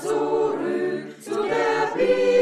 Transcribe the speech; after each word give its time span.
in 0.00 1.14
den 1.24 1.44
Herzen 1.44 1.98
die 1.98 2.41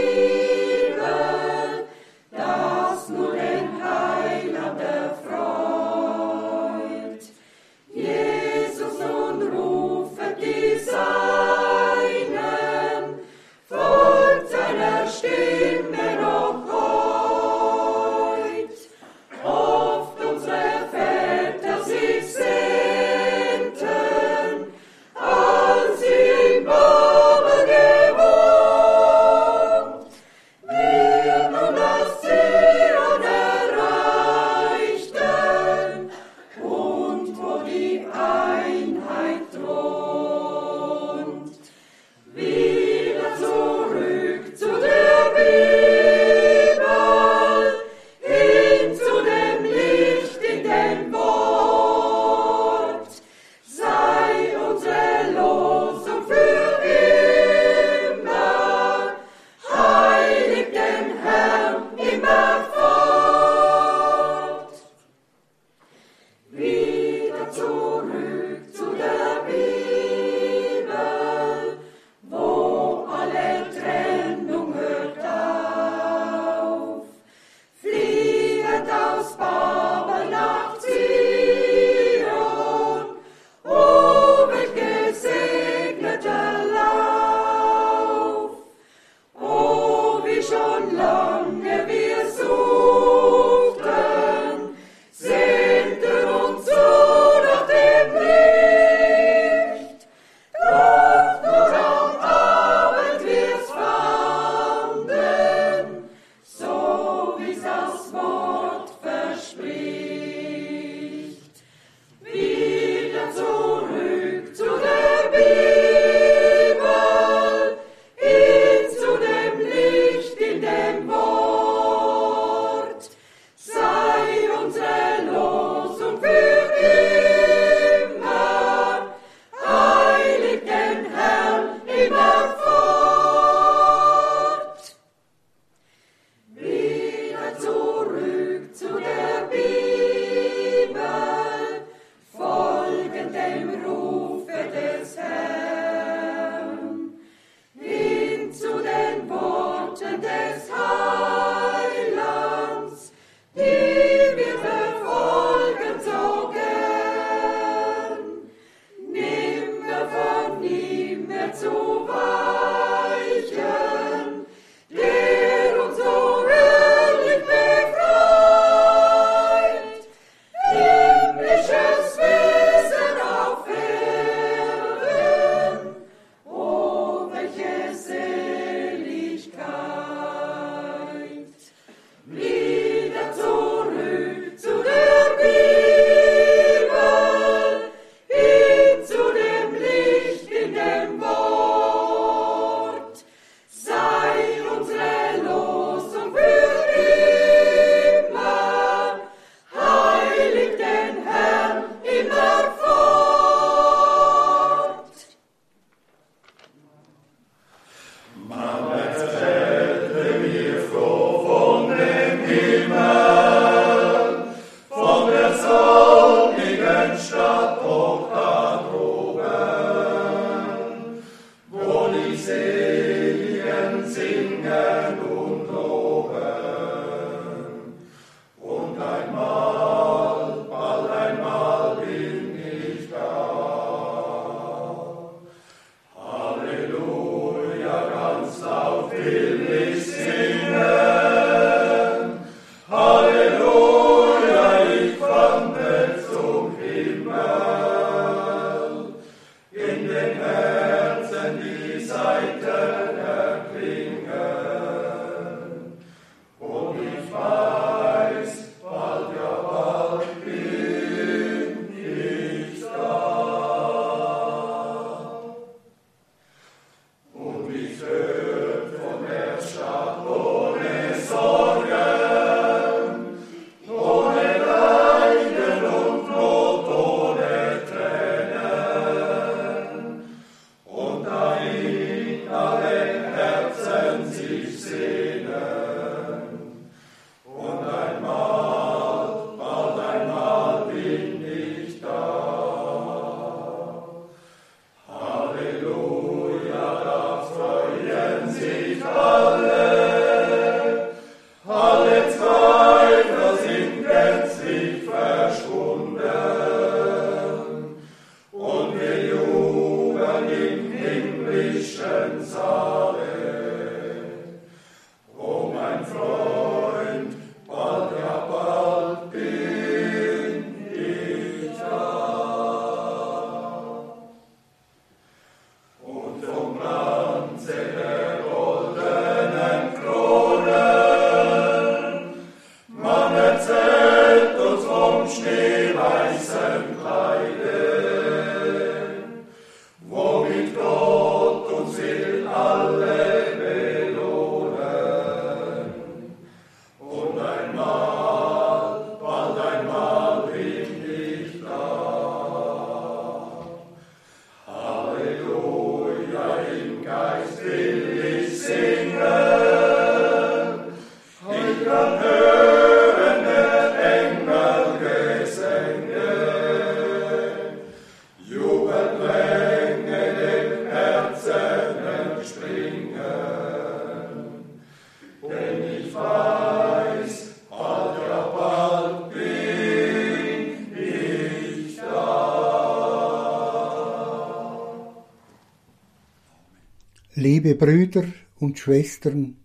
Schwestern, 388.82 389.58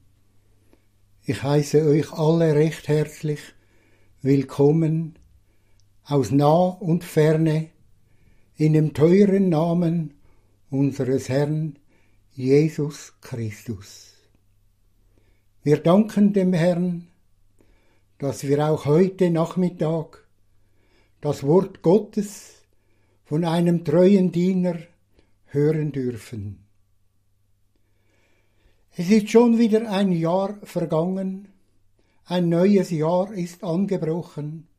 ich 1.24 1.42
heiße 1.42 1.86
euch 1.88 2.12
alle 2.12 2.54
recht 2.54 2.90
herzlich 2.90 3.40
willkommen 4.22 5.18
aus 6.04 6.32
nah 6.32 6.66
und 6.66 7.06
ferne 7.06 7.70
in 8.58 8.74
dem 8.74 8.94
teuren 8.94 9.48
Namen 9.48 10.16
unseres 10.70 11.30
Herrn 11.30 11.80
Jesus 12.34 13.14
Christus. 13.22 14.16
Wir 15.64 15.78
danken 15.78 16.34
dem 16.34 16.52
Herrn, 16.52 17.08
dass 18.18 18.46
wir 18.46 18.70
auch 18.70 18.84
heute 18.84 19.30
Nachmittag 19.30 20.28
das 21.22 21.44
Wort 21.44 21.82
Gottes 21.84 22.66
von 23.24 23.46
einem 23.46 23.86
treuen 23.86 24.34
Diener 24.34 24.78
hören 25.46 25.94
dürfen. 25.94 26.65
Es 28.98 29.10
ist 29.10 29.30
schon 29.30 29.58
wieder 29.60 29.92
ein 29.92 30.14
Jahr 30.14 30.58
vergangen, 30.64 31.50
ein 32.24 32.48
neues 32.48 32.92
Jahr 32.92 33.34
ist 33.34 33.62
angebrochen, 33.62 34.70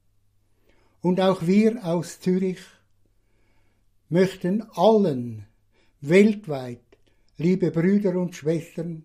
und 1.02 1.20
auch 1.20 1.46
wir 1.46 1.84
aus 1.84 2.18
Zürich 2.20 2.60
möchten 4.08 4.62
allen 4.72 5.44
weltweit, 6.00 6.80
liebe 7.36 7.70
Brüder 7.70 8.18
und 8.18 8.34
Schwestern, 8.34 9.04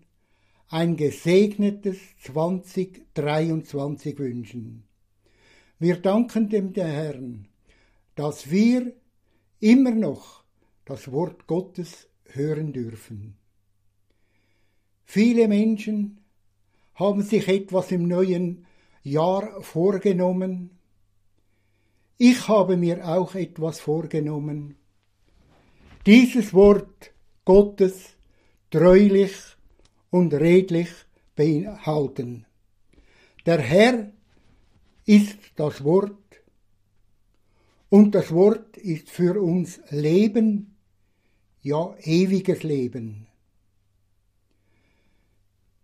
ein 0.68 0.96
gesegnetes 0.96 1.98
2023 2.22 4.18
wünschen. 4.18 4.84
Wir 5.78 5.98
danken 5.98 6.48
dem 6.48 6.72
Herrn, 6.72 7.48
dass 8.14 8.50
wir 8.50 8.94
immer 9.60 9.90
noch 9.90 10.42
das 10.86 11.12
Wort 11.12 11.46
Gottes 11.46 12.08
hören 12.24 12.72
dürfen. 12.72 13.36
Viele 15.14 15.46
Menschen 15.46 16.20
haben 16.94 17.20
sich 17.20 17.46
etwas 17.46 17.92
im 17.92 18.08
neuen 18.08 18.64
Jahr 19.02 19.60
vorgenommen. 19.60 20.70
Ich 22.16 22.48
habe 22.48 22.78
mir 22.78 23.06
auch 23.06 23.34
etwas 23.34 23.78
vorgenommen. 23.78 24.76
Dieses 26.06 26.54
Wort 26.54 27.12
Gottes 27.44 28.16
treulich 28.70 29.34
und 30.08 30.32
redlich 30.32 30.88
behalten. 31.36 32.46
Der 33.44 33.58
Herr 33.58 34.10
ist 35.04 35.36
das 35.56 35.84
Wort 35.84 36.42
und 37.90 38.14
das 38.14 38.32
Wort 38.32 38.78
ist 38.78 39.10
für 39.10 39.42
uns 39.42 39.78
Leben, 39.90 40.74
ja 41.60 41.94
ewiges 42.00 42.62
Leben. 42.62 43.26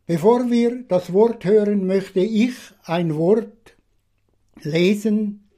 Bevor 0.08 0.50
wir 0.50 0.84
das 0.84 1.12
Wort 1.12 1.44
hören, 1.44 1.86
möchte 1.86 2.20
ich 2.20 2.54
ein 2.84 3.14
Wort 3.14 3.76
lesen 4.62 5.50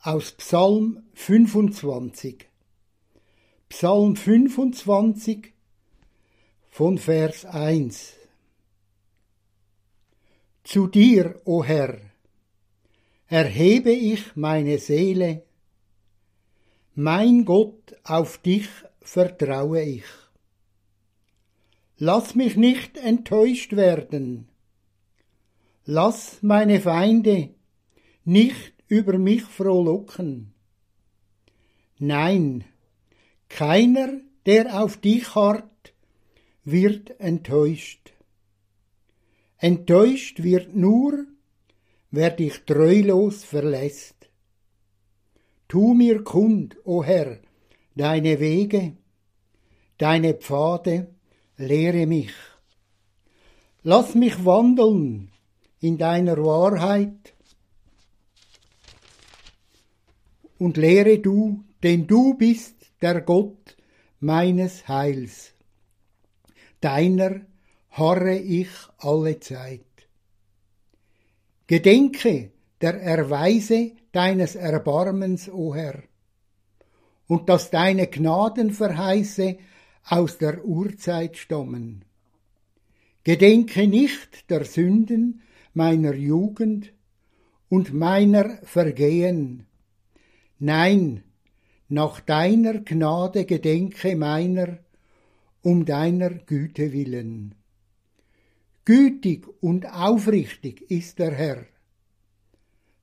aus 0.00 0.32
Psalm 0.32 1.04
25. 1.14 2.48
Psalm 3.68 4.16
25 4.16 5.52
von 6.68 6.98
Vers 6.98 7.44
1. 7.44 8.14
Zu 10.64 10.88
dir, 10.88 11.40
o 11.44 11.62
Herr, 11.62 12.00
erhebe 13.28 13.92
ich 13.92 14.34
meine 14.34 14.78
Seele, 14.78 15.44
mein 16.96 17.44
Gott, 17.44 17.94
auf 18.02 18.38
dich 18.38 18.68
vertraue 19.00 19.80
ich. 19.80 20.23
Lass 21.98 22.34
mich 22.34 22.56
nicht 22.56 22.96
enttäuscht 22.96 23.76
werden. 23.76 24.48
Lass 25.84 26.42
meine 26.42 26.80
Feinde 26.80 27.50
nicht 28.24 28.72
über 28.88 29.18
mich 29.18 29.42
frohlocken. 29.42 30.54
Nein, 31.98 32.64
keiner, 33.48 34.20
der 34.46 34.82
auf 34.82 34.96
dich 34.96 35.34
harrt, 35.34 35.94
wird 36.64 37.20
enttäuscht. 37.20 38.12
Enttäuscht 39.58 40.42
wird 40.42 40.74
nur, 40.74 41.26
wer 42.10 42.30
dich 42.30 42.64
treulos 42.64 43.44
verlässt. 43.44 44.30
Tu 45.68 45.94
mir 45.94 46.24
kund, 46.24 46.76
o 46.84 47.04
Herr, 47.04 47.38
deine 47.94 48.40
Wege, 48.40 48.96
deine 49.98 50.34
Pfade, 50.34 51.13
lehre 51.56 52.06
mich. 52.06 52.32
Lass 53.82 54.14
mich 54.14 54.44
wandeln 54.44 55.30
in 55.80 55.98
deiner 55.98 56.36
Wahrheit 56.38 57.34
und 60.58 60.76
lehre 60.76 61.18
du, 61.18 61.62
denn 61.82 62.06
du 62.06 62.34
bist 62.34 62.74
der 63.02 63.20
Gott 63.20 63.76
meines 64.20 64.88
Heils. 64.88 65.52
Deiner 66.80 67.42
harre 67.90 68.36
ich 68.36 68.70
alle 68.98 69.38
Zeit. 69.40 69.84
Gedenke 71.66 72.50
der 72.80 73.00
Erweise 73.00 73.92
deines 74.12 74.54
Erbarmens, 74.54 75.48
o 75.48 75.74
Herr, 75.74 76.02
und 77.26 77.48
dass 77.48 77.70
deine 77.70 78.06
Gnaden 78.06 78.70
verheiße 78.70 79.56
aus 80.04 80.38
der 80.38 80.64
Urzeit 80.64 81.36
stammen. 81.36 82.04
Gedenke 83.24 83.86
nicht 83.88 84.50
der 84.50 84.64
Sünden 84.64 85.42
meiner 85.72 86.14
Jugend 86.14 86.92
und 87.68 87.92
meiner 87.94 88.58
Vergehen. 88.64 89.66
Nein, 90.58 91.22
nach 91.88 92.20
deiner 92.20 92.80
Gnade 92.80 93.44
gedenke 93.44 94.14
meiner, 94.16 94.78
um 95.62 95.84
deiner 95.84 96.30
Güte 96.30 96.92
willen. 96.92 97.54
Gütig 98.84 99.46
und 99.62 99.86
aufrichtig 99.86 100.90
ist 100.90 101.18
der 101.18 101.32
Herr. 101.32 101.66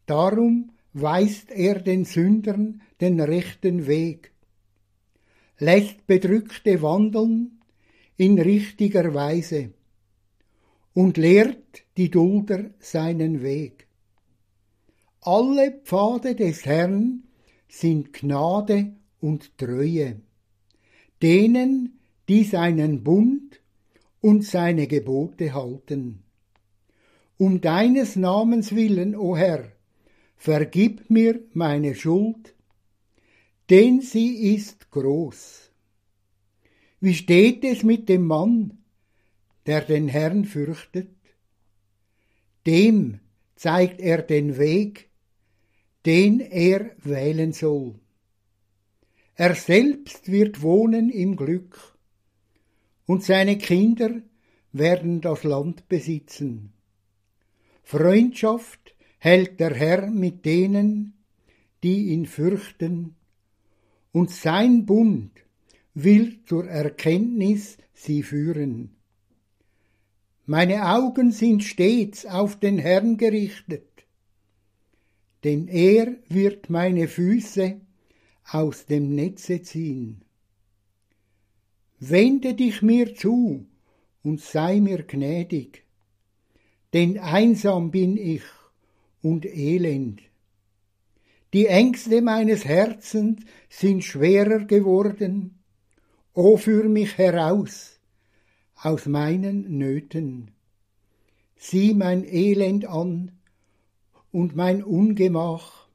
Darum 0.05 0.71
weist 0.93 1.49
er 1.51 1.79
den 1.79 2.05
Sündern 2.05 2.81
den 2.99 3.19
rechten 3.19 3.87
Weg 3.87 4.30
lässt 5.61 6.07
Bedrückte 6.07 6.81
wandeln 6.81 7.59
in 8.17 8.39
richtiger 8.39 9.13
Weise 9.13 9.69
und 10.93 11.17
lehrt 11.17 11.83
die 11.97 12.09
Dulder 12.09 12.71
seinen 12.79 13.43
Weg. 13.43 13.87
Alle 15.21 15.71
Pfade 15.83 16.33
des 16.33 16.65
Herrn 16.65 17.25
sind 17.69 18.11
Gnade 18.11 18.93
und 19.19 19.55
Treue, 19.59 20.21
denen, 21.21 21.99
die 22.27 22.43
seinen 22.43 23.03
Bund 23.03 23.61
und 24.19 24.43
seine 24.43 24.87
Gebote 24.87 25.53
halten. 25.53 26.23
Um 27.37 27.61
deines 27.61 28.15
Namens 28.15 28.75
willen, 28.75 29.15
o 29.15 29.37
Herr, 29.37 29.71
vergib 30.37 31.07
mir 31.11 31.39
meine 31.53 31.93
Schuld 31.93 32.55
denn 33.69 34.01
sie 34.01 34.53
ist 34.55 34.91
groß. 34.91 35.71
Wie 36.99 37.13
steht 37.13 37.63
es 37.63 37.83
mit 37.83 38.09
dem 38.09 38.25
Mann, 38.25 38.77
der 39.65 39.81
den 39.81 40.07
Herrn 40.07 40.45
fürchtet? 40.45 41.15
Dem 42.65 43.19
zeigt 43.55 43.99
er 43.99 44.21
den 44.21 44.57
Weg, 44.57 45.09
den 46.05 46.39
er 46.39 46.91
wählen 47.03 47.53
soll. 47.53 47.99
Er 49.35 49.55
selbst 49.55 50.31
wird 50.31 50.61
wohnen 50.61 51.09
im 51.09 51.35
Glück, 51.35 51.97
und 53.05 53.23
seine 53.23 53.57
Kinder 53.57 54.21
werden 54.71 55.21
das 55.21 55.43
Land 55.43 55.89
besitzen. 55.89 56.73
Freundschaft 57.83 58.95
hält 59.17 59.59
der 59.59 59.73
Herr 59.73 60.07
mit 60.09 60.45
denen, 60.45 61.13
die 61.83 62.09
ihn 62.09 62.25
fürchten, 62.25 63.15
und 64.11 64.31
sein 64.31 64.85
Bund 64.85 65.31
will 65.93 66.43
zur 66.45 66.67
Erkenntnis 66.67 67.77
sie 67.93 68.23
führen. 68.23 68.95
Meine 70.45 70.89
Augen 70.89 71.31
sind 71.31 71.63
stets 71.63 72.25
auf 72.25 72.59
den 72.59 72.77
Herrn 72.77 73.17
gerichtet, 73.17 74.05
denn 75.43 75.67
er 75.67 76.17
wird 76.27 76.69
meine 76.69 77.07
Füße 77.07 77.79
aus 78.45 78.85
dem 78.85 79.15
Netze 79.15 79.61
ziehen. 79.61 80.23
Wende 81.99 82.55
dich 82.55 82.81
mir 82.81 83.15
zu 83.15 83.67
und 84.23 84.41
sei 84.41 84.79
mir 84.79 85.03
gnädig, 85.03 85.83
denn 86.93 87.19
einsam 87.19 87.91
bin 87.91 88.17
ich 88.17 88.43
und 89.21 89.45
elend. 89.45 90.21
Die 91.53 91.67
Ängste 91.67 92.21
meines 92.21 92.63
Herzens 92.63 93.41
sind 93.69 94.03
schwerer 94.03 94.59
geworden. 94.65 95.59
O 96.33 96.55
führ 96.55 96.87
mich 96.87 97.17
heraus 97.17 97.99
aus 98.75 99.05
meinen 99.05 99.77
Nöten. 99.77 100.51
Sieh 101.57 101.93
mein 101.93 102.23
Elend 102.23 102.85
an 102.85 103.33
und 104.31 104.55
mein 104.55 104.81
Ungemach 104.81 105.87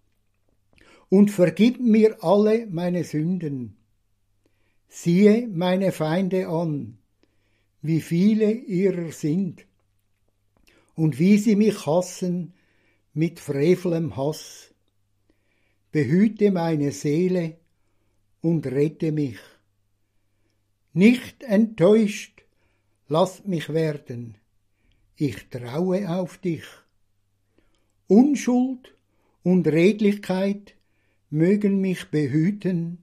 und 1.08 1.30
vergib 1.30 1.80
mir 1.80 2.22
alle 2.22 2.66
meine 2.66 3.04
Sünden. 3.04 3.76
Siehe 4.88 5.48
meine 5.48 5.90
Feinde 5.90 6.48
an, 6.48 6.98
wie 7.82 8.00
viele 8.00 8.52
ihrer 8.52 9.10
sind, 9.10 9.66
und 10.94 11.18
wie 11.18 11.38
sie 11.38 11.56
mich 11.56 11.86
hassen 11.86 12.54
mit 13.14 13.40
frevelem 13.40 14.16
Hass. 14.16 14.74
Behüte 15.96 16.50
meine 16.50 16.92
Seele 16.92 17.56
und 18.42 18.66
rette 18.66 19.12
mich. 19.12 19.38
Nicht 20.92 21.42
enttäuscht, 21.42 22.44
lasst 23.08 23.48
mich 23.48 23.70
werden, 23.70 24.34
ich 25.16 25.48
traue 25.48 26.10
auf 26.10 26.36
dich. 26.36 26.66
Unschuld 28.08 28.94
und 29.42 29.66
Redlichkeit 29.68 30.74
mögen 31.30 31.80
mich 31.80 32.10
behüten, 32.10 32.98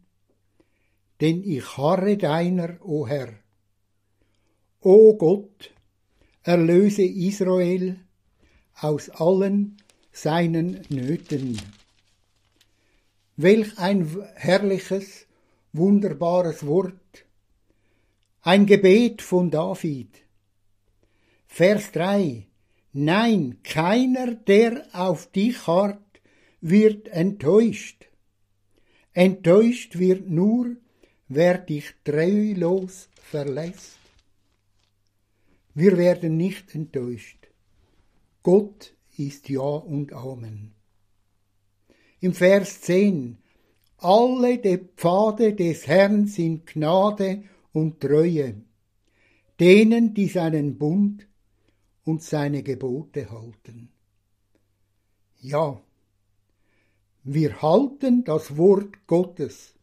denn 1.19 1.43
ich 1.43 1.65
harre 1.75 2.15
deiner, 2.15 2.77
o 2.85 3.07
Herr. 3.07 3.33
O 4.81 5.15
Gott, 5.15 5.73
erlöse 6.43 7.01
Israel 7.05 7.99
aus 8.75 9.09
allen 9.09 9.77
seinen 10.11 10.85
Nöten. 10.89 11.59
Welch 13.35 13.79
ein 13.79 14.07
herrliches, 14.35 15.25
wunderbares 15.71 16.65
Wort, 16.67 17.25
ein 18.41 18.67
Gebet 18.67 19.23
von 19.23 19.49
David. 19.49 20.21
Vers 21.47 21.91
3. 21.93 22.45
Nein, 22.91 23.57
keiner, 23.63 24.35
der 24.35 24.85
auf 24.93 25.31
dich 25.31 25.65
harrt, 25.65 26.21
wird 26.61 27.07
enttäuscht. 27.07 28.05
Enttäuscht 29.13 29.97
wird 29.97 30.29
nur, 30.29 30.75
wer 31.27 31.57
dich 31.57 31.95
treulos 32.03 33.09
verlässt. 33.15 33.97
Wir 35.73 35.97
werden 35.97 36.37
nicht 36.37 36.75
enttäuscht. 36.75 37.47
Gott 38.43 38.93
ist 39.17 39.49
Ja 39.49 39.61
und 39.61 40.13
Amen. 40.13 40.82
Im 42.23 42.33
Vers 42.33 42.79
10 42.79 43.37
Alle 43.97 44.57
die 44.57 44.77
Pfade 44.77 45.53
des 45.55 45.87
Herrn 45.87 46.25
sind 46.25 46.65
Gnade 46.67 47.43
und 47.73 47.99
Treue, 47.99 48.61
denen, 49.59 50.13
die 50.13 50.29
seinen 50.29 50.77
Bund 50.77 51.27
und 52.05 52.23
seine 52.23 52.63
Gebote 52.63 53.29
halten. 53.29 53.89
Ja, 55.41 55.81
wir 57.25 57.61
halten 57.61 58.23
das 58.23 58.55
Wort 58.55 59.05
Gottes, 59.05 59.75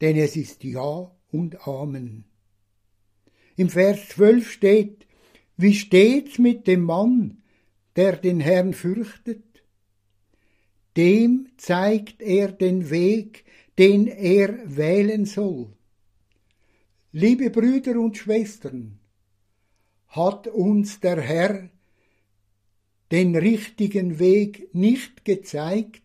denn 0.00 0.16
es 0.16 0.36
ist 0.36 0.62
Ja 0.62 1.10
und 1.32 1.66
Amen. 1.66 2.24
Im 3.56 3.68
Vers 3.68 4.10
12 4.10 4.48
steht, 4.48 5.06
wie 5.56 5.74
steht's 5.74 6.38
mit 6.38 6.68
dem 6.68 6.84
Mann, 6.84 7.42
der 7.96 8.14
den 8.14 8.38
Herrn 8.38 8.74
fürchtet? 8.74 9.47
Dem 10.98 11.46
zeigt 11.58 12.20
er 12.22 12.50
den 12.50 12.90
Weg, 12.90 13.44
den 13.78 14.08
er 14.08 14.76
wählen 14.76 15.26
soll. 15.26 15.68
Liebe 17.12 17.50
Brüder 17.50 18.00
und 18.00 18.16
Schwestern, 18.16 18.98
hat 20.08 20.48
uns 20.48 20.98
der 20.98 21.20
Herr 21.20 21.70
den 23.12 23.36
richtigen 23.36 24.18
Weg 24.18 24.74
nicht 24.74 25.24
gezeigt, 25.24 26.02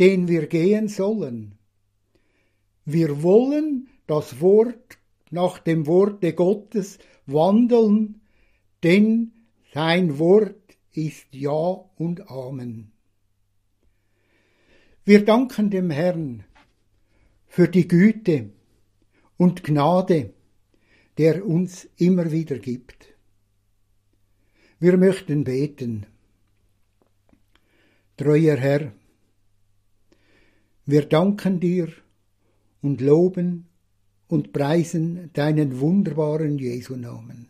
den 0.00 0.28
wir 0.28 0.48
gehen 0.48 0.88
sollen. 0.88 1.56
Wir 2.84 3.22
wollen 3.22 3.88
das 4.06 4.38
Wort 4.42 4.98
nach 5.30 5.60
dem 5.60 5.86
Worte 5.86 6.34
Gottes 6.34 6.98
wandeln, 7.24 8.20
denn 8.82 9.32
sein 9.72 10.18
Wort 10.18 10.76
ist 10.92 11.26
Ja 11.32 11.80
und 11.96 12.30
Amen. 12.30 12.92
Wir 15.08 15.24
danken 15.24 15.70
dem 15.70 15.90
Herrn 15.90 16.42
für 17.46 17.68
die 17.68 17.86
Güte 17.86 18.50
und 19.36 19.62
Gnade, 19.62 20.34
der 21.16 21.46
uns 21.46 21.88
immer 21.96 22.32
wieder 22.32 22.58
gibt. 22.58 23.14
Wir 24.80 24.96
möchten 24.96 25.44
beten. 25.44 26.06
Treuer 28.16 28.56
Herr, 28.56 28.92
wir 30.86 31.02
danken 31.02 31.60
dir 31.60 31.86
und 32.82 33.00
loben 33.00 33.68
und 34.26 34.52
preisen 34.52 35.30
deinen 35.34 35.78
wunderbaren 35.78 36.58
Jesu-Namen. 36.58 37.48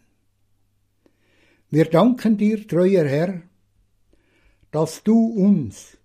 Wir 1.70 1.86
danken 1.86 2.36
dir, 2.36 2.68
treuer 2.68 3.06
Herr, 3.06 3.40
dass 4.70 5.02
du 5.02 5.28
uns 5.28 5.95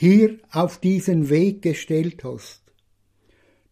hier 0.00 0.38
auf 0.52 0.78
diesen 0.78 1.28
Weg 1.28 1.60
gestellt 1.60 2.22
hast. 2.22 2.62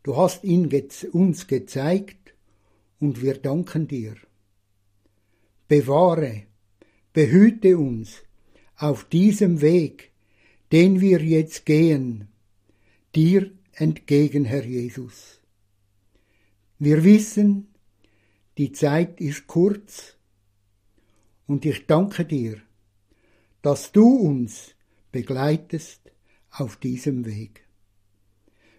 Du 0.02 0.16
hast 0.16 0.42
ihn 0.42 0.68
uns 1.12 1.46
gezeigt 1.46 2.34
und 2.98 3.22
wir 3.22 3.38
danken 3.38 3.86
dir. 3.86 4.16
Bewahre, 5.68 6.42
behüte 7.12 7.78
uns 7.78 8.24
auf 8.74 9.04
diesem 9.04 9.60
Weg, 9.60 10.10
den 10.72 11.00
wir 11.00 11.22
jetzt 11.22 11.64
gehen, 11.64 12.26
dir 13.14 13.52
entgegen, 13.74 14.46
Herr 14.46 14.64
Jesus. 14.64 15.40
Wir 16.80 17.04
wissen, 17.04 17.68
die 18.58 18.72
Zeit 18.72 19.20
ist 19.20 19.46
kurz 19.46 20.16
und 21.46 21.64
ich 21.64 21.86
danke 21.86 22.24
dir, 22.24 22.60
dass 23.62 23.92
du 23.92 24.08
uns 24.08 24.74
begleitest 25.12 26.05
auf 26.58 26.76
diesem 26.76 27.26
Weg. 27.26 27.66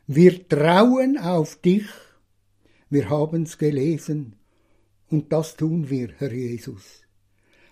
Wir 0.06 0.48
trauen 0.48 1.18
auf 1.18 1.58
dich, 1.58 1.88
wir 2.90 3.10
haben's 3.10 3.58
gelesen 3.58 4.36
und 5.10 5.32
das 5.34 5.58
tun 5.58 5.90
wir, 5.90 6.10
Herr 6.18 6.34
Jesus. 6.34 7.04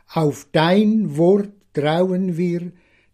Auf 0.07 0.47
dein 0.51 1.17
Wort 1.17 1.53
trauen 1.73 2.37
wir, 2.37 2.71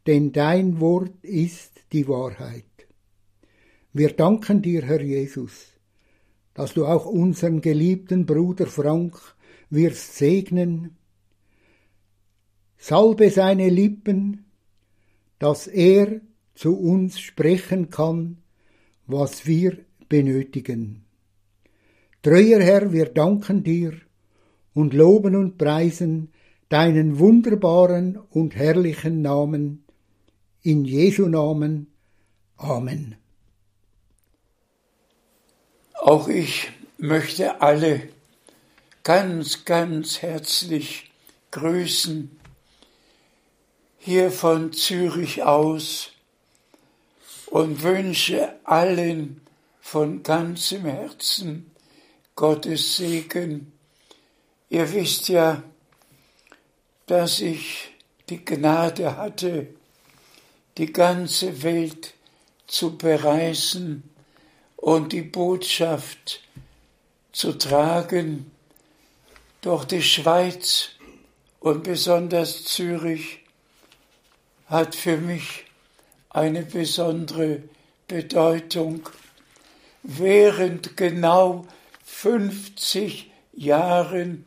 denn 0.08 0.32
dein 0.32 0.80
Wort 0.80 1.24
ist 1.24 1.72
die 1.94 2.08
Wahrheit. 2.08 2.66
Wir 3.94 4.14
danken 4.14 4.62
dir, 4.62 4.84
Herr 4.84 5.02
Jesus, 5.02 5.68
dass 6.54 6.74
du 6.74 6.86
auch 6.86 7.06
unseren 7.06 7.62
geliebten 7.62 8.26
Bruder 8.26 8.68
Frank 8.68 9.18
wirst 9.70 10.16
segnen. 10.18 10.98
Salbe 12.78 13.30
seine 13.30 13.70
Lippen, 13.70 14.46
dass 15.40 15.68
er 15.68 16.22
zu 16.62 16.78
uns 16.78 17.20
sprechen 17.20 17.90
kann, 17.90 18.38
was 19.08 19.48
wir 19.48 19.80
benötigen. 20.10 21.04
Treuer 22.22 22.60
Herr, 22.60 22.94
wir 22.94 23.08
danken 23.08 23.64
dir 23.64 23.94
und 24.76 24.94
loben 24.94 25.36
und 25.36 25.58
preisen 25.58 26.32
deinen 26.70 27.18
wunderbaren 27.18 28.20
und 28.30 28.56
herrlichen 28.56 29.24
Namen. 29.24 29.86
In 30.62 30.86
Jesu 30.86 31.28
Namen. 31.28 31.88
Amen. 32.58 33.16
Auch 35.96 36.28
ich 36.28 36.70
möchte 37.00 37.60
alle 37.60 38.04
ganz, 39.02 39.66
ganz 39.66 40.22
herzlich 40.22 41.10
grüßen, 41.50 42.30
hier 43.98 44.30
von 44.30 44.74
Zürich 44.74 45.42
aus 45.42 46.12
und 47.52 47.84
wünsche 47.84 48.56
allen 48.64 49.42
von 49.82 50.24
ganzem 50.24 50.86
Herzen 50.86 51.70
Gottes 52.34 52.96
Segen. 52.96 53.74
Ihr 54.70 54.92
wisst 54.94 55.28
ja, 55.28 55.62
dass 57.08 57.42
ich 57.42 57.92
die 58.30 58.44
Gnade 58.44 59.18
hatte, 59.18 59.68
die 60.78 60.94
ganze 60.94 61.62
Welt 61.62 62.14
zu 62.68 62.98
bereisen 62.98 64.10
und 64.78 65.12
die 65.12 65.22
Botschaft 65.22 66.42
zu 67.34 67.52
tragen. 67.58 68.50
Doch 69.60 69.84
die 69.84 70.02
Schweiz 70.02 70.92
und 71.60 71.84
besonders 71.84 72.64
Zürich 72.64 73.40
hat 74.68 74.96
für 74.96 75.18
mich 75.18 75.66
eine 76.32 76.64
besondere 76.64 77.64
Bedeutung. 78.08 79.10
Während 80.04 80.98
genau 80.98 81.66
50 82.06 83.32
Jahren 83.54 84.46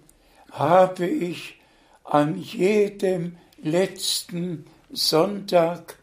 habe 0.51 1.07
ich 1.07 1.61
an 2.05 2.39
jedem 2.39 3.37
letzten 3.63 4.67
Sonntag 4.91 5.99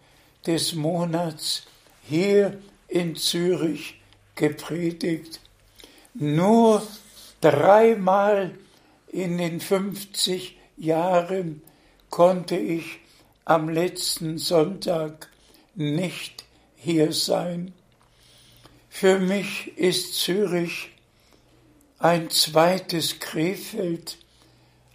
des 0.45 0.73
Monats 0.73 1.63
hier 2.03 2.57
in 2.87 3.15
Zürich 3.15 4.01
gepredigt. 4.35 5.39
Nur 6.13 6.81
dreimal 7.39 8.51
in 9.07 9.37
den 9.37 9.59
50 9.59 10.57
Jahren 10.77 11.61
konnte 12.09 12.57
ich 12.57 12.99
am 13.45 13.69
letzten 13.69 14.37
Sonntag 14.37 15.30
nicht 15.81 16.45
hier 16.75 17.13
sein. 17.13 17.73
Für 18.89 19.19
mich 19.19 19.77
ist 19.77 20.15
Zürich 20.15 20.89
ein 21.99 22.29
zweites 22.29 23.19
Krefeld, 23.19 24.17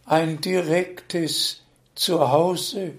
ein 0.05 0.41
direktes 0.41 1.63
Zuhause. 1.95 2.93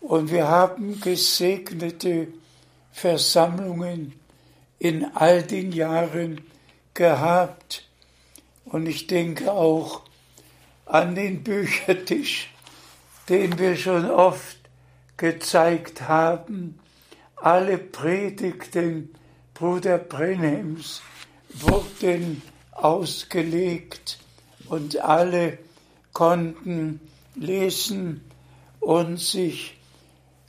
Und 0.00 0.30
wir 0.30 0.48
haben 0.48 1.00
gesegnete 1.00 2.28
Versammlungen 2.92 4.12
in 4.78 5.04
all 5.14 5.42
den 5.42 5.72
Jahren 5.72 6.40
gehabt. 6.94 7.84
Und 8.64 8.86
ich 8.86 9.06
denke 9.06 9.52
auch 9.52 10.02
an 10.86 11.14
den 11.14 11.44
Büchertisch, 11.44 12.50
den 13.28 13.58
wir 13.58 13.76
schon 13.76 14.10
oft 14.10 14.58
gezeigt 15.22 16.08
haben. 16.08 16.80
Alle 17.36 17.78
Predigten 17.78 19.14
Bruder 19.54 19.98
Brenhems 19.98 21.00
wurden 21.48 22.42
ausgelegt 22.72 24.18
und 24.66 24.98
alle 24.98 25.58
konnten 26.12 26.98
lesen 27.36 28.24
und 28.80 29.20
sich 29.20 29.78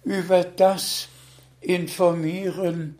über 0.05 0.43
das 0.43 1.07
informieren, 1.61 2.97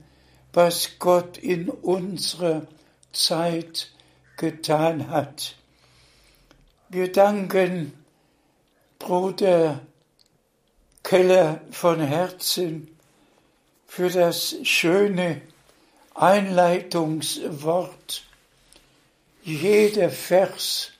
was 0.53 0.99
Gott 0.99 1.39
in 1.39 1.69
unserer 1.69 2.67
Zeit 3.13 3.91
getan 4.37 5.09
hat. 5.09 5.55
Wir 6.89 7.11
danken 7.11 7.93
Bruder 8.99 9.81
Keller 11.03 11.61
von 11.71 11.99
Herzen 11.99 12.87
für 13.87 14.09
das 14.09 14.55
schöne 14.63 15.41
Einleitungswort. 16.15 18.23
Jeder 19.43 20.09
Vers 20.09 20.91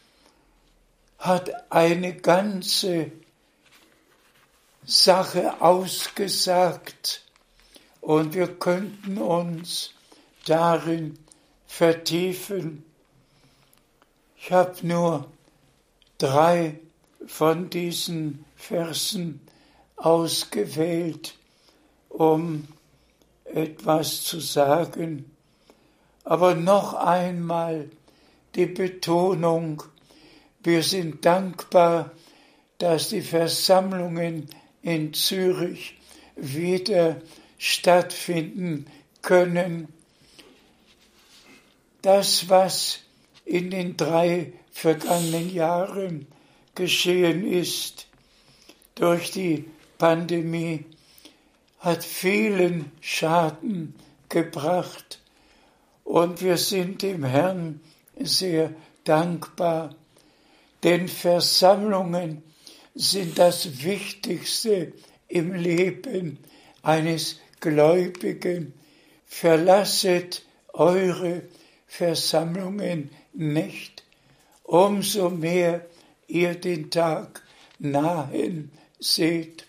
hat 1.17 1.71
eine 1.71 2.15
ganze 2.15 3.11
Sache 4.85 5.61
ausgesagt 5.61 7.23
und 8.01 8.33
wir 8.33 8.47
könnten 8.47 9.17
uns 9.17 9.93
darin 10.45 11.17
vertiefen. 11.65 12.83
Ich 14.37 14.51
habe 14.51 14.75
nur 14.85 15.31
drei 16.17 16.77
von 17.25 17.69
diesen 17.69 18.43
Versen 18.57 19.42
ausgewählt, 20.03 21.35
um 22.09 22.67
etwas 23.45 24.23
zu 24.23 24.41
sagen. 24.41 25.31
Aber 26.25 26.55
noch 26.55 26.93
einmal 26.93 27.89
die 28.55 28.65
Betonung, 28.65 29.81
wir 30.61 30.83
sind 30.83 31.25
dankbar, 31.25 32.11
dass 32.79 33.09
die 33.09 33.21
Versammlungen 33.21 34.49
in 34.81 35.13
Zürich 35.13 35.97
wieder 36.35 37.21
stattfinden 37.57 38.87
können. 39.21 39.87
Das, 42.01 42.49
was 42.49 42.99
in 43.45 43.71
den 43.71 43.95
drei 43.95 44.51
vergangenen 44.71 45.53
Jahren 45.53 46.27
geschehen 46.75 47.47
ist 47.47 48.07
durch 48.95 49.31
die 49.31 49.65
Pandemie, 49.97 50.86
hat 51.79 52.03
vielen 52.03 52.91
Schaden 53.01 53.93
gebracht 54.29 55.19
und 56.03 56.41
wir 56.41 56.58
sind 56.58 57.01
dem 57.01 57.23
Herrn 57.23 57.82
sehr 58.17 58.73
dankbar, 59.03 59.95
denn 60.84 61.08
Versammlungen 61.08 62.43
sind 62.95 63.38
das 63.38 63.84
Wichtigste 63.84 64.93
im 65.27 65.53
Leben 65.53 66.39
eines 66.84 67.39
Gläubigen. 67.60 68.73
Verlasset 69.25 70.43
eure 70.73 71.41
Versammlungen 71.88 73.10
nicht, 73.34 74.03
umso 74.63 75.29
mehr 75.29 75.86
ihr 76.27 76.56
den 76.56 76.91
Tag 76.91 77.41
nahen 77.79 78.71
seht. 78.99 79.65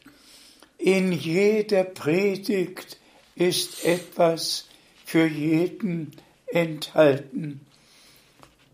In 0.84 1.12
jeder 1.12 1.82
Predigt 1.82 2.98
ist 3.36 3.86
etwas 3.86 4.66
für 5.06 5.26
jeden 5.26 6.14
enthalten. 6.46 7.64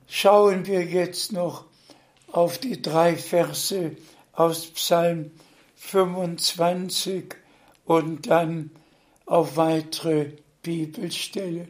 Schauen 0.09 0.67
wir 0.67 0.85
jetzt 0.85 1.31
noch 1.31 1.67
auf 2.33 2.59
die 2.59 2.83
drei 2.83 3.15
Verse 3.15 3.97
aus 4.33 4.67
Psalm 4.73 5.31
25 5.77 7.37
und 7.85 8.27
dann 8.27 8.73
auf 9.27 9.57
weitere 9.57 10.33
Bibelstelle. 10.63 11.69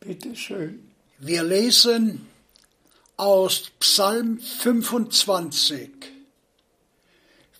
Bitte 0.00 0.36
schön. 0.36 0.90
Wir 1.18 1.42
lesen 1.42 2.26
aus 3.18 3.72
Psalm 3.78 4.40
25, 4.40 5.90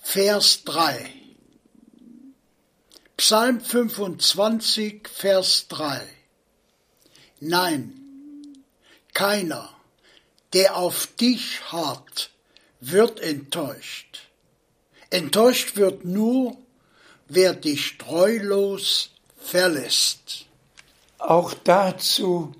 Vers 0.00 0.64
3. 0.64 1.15
Psalm 3.18 3.60
25, 3.62 5.08
Vers 5.08 5.68
3. 5.68 6.02
Nein, 7.40 7.94
keiner, 9.14 9.70
der 10.52 10.76
auf 10.76 11.06
dich 11.18 11.62
harrt, 11.72 12.30
wird 12.80 13.18
enttäuscht. 13.20 14.28
Enttäuscht 15.08 15.76
wird 15.76 16.04
nur, 16.04 16.58
wer 17.26 17.54
dich 17.54 17.96
treulos 17.96 19.12
verlässt. 19.38 20.44
Auch 21.16 21.54
dazu 21.54 22.54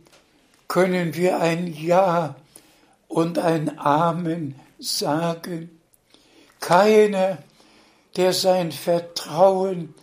können 0.68 1.14
wir 1.14 1.38
ein 1.38 1.66
Ja 1.66 2.34
und 3.08 3.38
ein 3.38 3.78
Amen 3.78 4.58
sagen. 4.78 5.78
Keiner, 6.60 7.42
der 8.16 8.32
sein 8.32 8.72
Vertrauen 8.72 9.94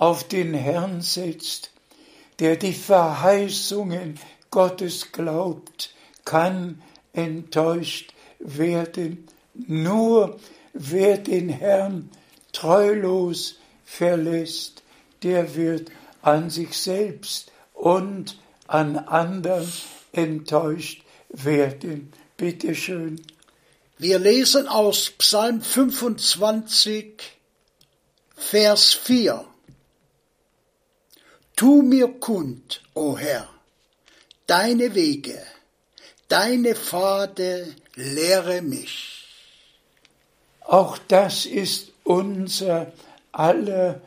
auf 0.00 0.26
den 0.26 0.54
Herrn 0.54 1.02
setzt, 1.02 1.72
der 2.38 2.56
die 2.56 2.72
Verheißungen 2.72 4.18
Gottes 4.50 5.12
glaubt, 5.12 5.94
kann 6.24 6.80
enttäuscht 7.12 8.14
werden. 8.38 9.28
Nur 9.52 10.40
wer 10.72 11.18
den 11.18 11.50
Herrn 11.50 12.10
treulos 12.52 13.58
verlässt, 13.84 14.82
der 15.22 15.54
wird 15.54 15.90
an 16.22 16.48
sich 16.48 16.78
selbst 16.78 17.52
und 17.74 18.38
an 18.68 18.96
anderen 18.96 19.70
enttäuscht 20.12 21.04
werden. 21.28 22.10
Bitte 22.38 22.74
schön. 22.74 23.20
Wir 23.98 24.18
lesen 24.18 24.66
aus 24.66 25.10
Psalm 25.10 25.60
25, 25.60 27.20
Vers 28.34 28.94
4. 28.94 29.44
Tu 31.60 31.82
mir 31.82 32.08
kund, 32.18 32.80
o 32.94 33.18
Herr, 33.18 33.46
deine 34.46 34.94
Wege, 34.94 35.42
deine 36.26 36.74
Pfade 36.74 37.76
lehre 37.96 38.62
mich. 38.62 39.26
Auch 40.62 40.96
das 40.96 41.44
ist 41.44 41.92
unser 42.02 42.90
aller 43.32 44.00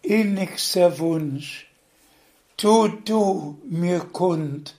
innigster 0.00 0.98
Wunsch. 0.98 1.66
Tu 2.56 2.88
du 3.04 3.58
mir 3.64 4.00
kund 4.00 4.74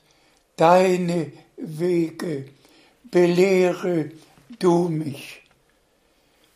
deine 0.55 1.31
Wege, 1.57 2.49
belehre 3.11 4.09
du 4.57 4.89
mich. 4.89 5.43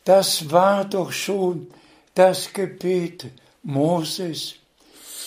Das 0.06 0.50
war 0.50 0.86
doch 0.86 1.12
schon 1.12 1.68
das 2.16 2.52
Gebet 2.52 3.28
Moses 3.62 4.56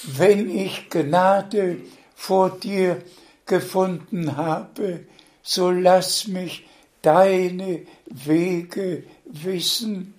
wenn 0.05 0.51
ich 0.51 0.91
Gnade 0.91 1.79
vor 2.15 2.51
dir 2.51 3.03
gefunden 3.47 4.37
habe, 4.37 5.05
so 5.43 5.71
lass 5.71 6.29
mich 6.29 6.67
deine 7.03 7.83
Wege 8.07 9.05
wissen. 9.25 10.15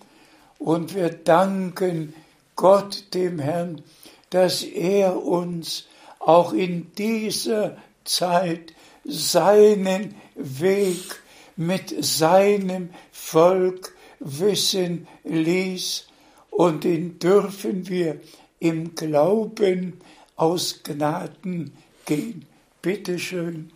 Und 0.57 0.95
wir 0.95 1.09
danken 1.09 2.13
Gott, 2.55 3.13
dem 3.13 3.39
Herrn, 3.39 3.81
dass 4.29 4.63
er 4.63 5.23
uns 5.23 5.85
auch 6.19 6.53
in 6.53 6.91
dieser 6.95 7.77
Zeit 8.03 8.73
seinen 9.05 10.15
Weg 10.35 11.21
mit 11.55 12.03
seinem 12.03 12.89
Volk 13.11 13.93
wissen 14.19 15.07
ließ 15.23 16.07
und 16.49 16.83
den 16.83 17.19
dürfen 17.19 17.87
wir 17.87 18.19
im 18.59 18.95
Glauben 18.95 19.99
aus 20.35 20.81
Gnaden 20.83 21.75
gehen. 22.05 22.45
Bitte 22.81 23.19
schön. 23.19 23.71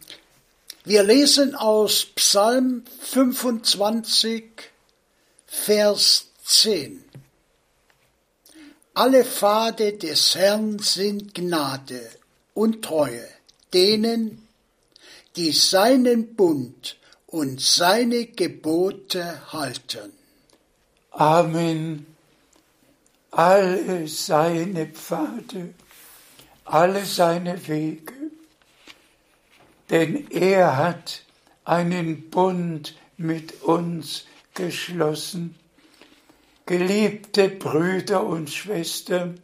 Wir 0.85 1.03
lesen 1.03 1.55
aus 1.55 2.05
Psalm 2.15 2.83
25, 3.01 4.43
Vers 5.45 6.27
10. 6.43 7.03
Alle 8.93 9.23
Pfade 9.23 9.93
des 9.93 10.35
Herrn 10.35 10.79
sind 10.79 11.33
Gnade 11.33 12.01
und 12.53 12.83
Treue 12.83 13.27
denen, 13.73 14.47
die 15.35 15.51
seinen 15.51 16.35
Bund 16.35 16.97
und 17.27 17.59
seine 17.59 18.27
Gebote 18.27 19.51
halten. 19.51 20.13
Amen. 21.11 22.12
Alle 23.35 24.07
seine 24.07 24.85
Pfade, 24.85 25.73
alle 26.65 27.03
seine 27.03 27.67
Wege, 27.67 28.13
denn 29.89 30.29
er 30.29 30.77
hat 30.77 31.23
einen 31.65 32.29
Bund 32.29 32.95
mit 33.17 33.63
uns 33.63 34.25
geschlossen. 34.53 35.55
Geliebte 36.67 37.49
Brüder 37.49 38.23
und 38.23 38.51
Schwestern 38.51 39.41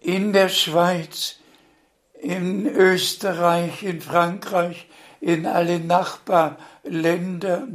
in 0.00 0.32
der 0.32 0.48
Schweiz, 0.48 1.36
in 2.18 2.66
Österreich, 2.66 3.82
in 3.82 4.00
Frankreich, 4.00 4.86
in 5.20 5.44
alle 5.44 5.78
Nachbarländer 5.78 7.68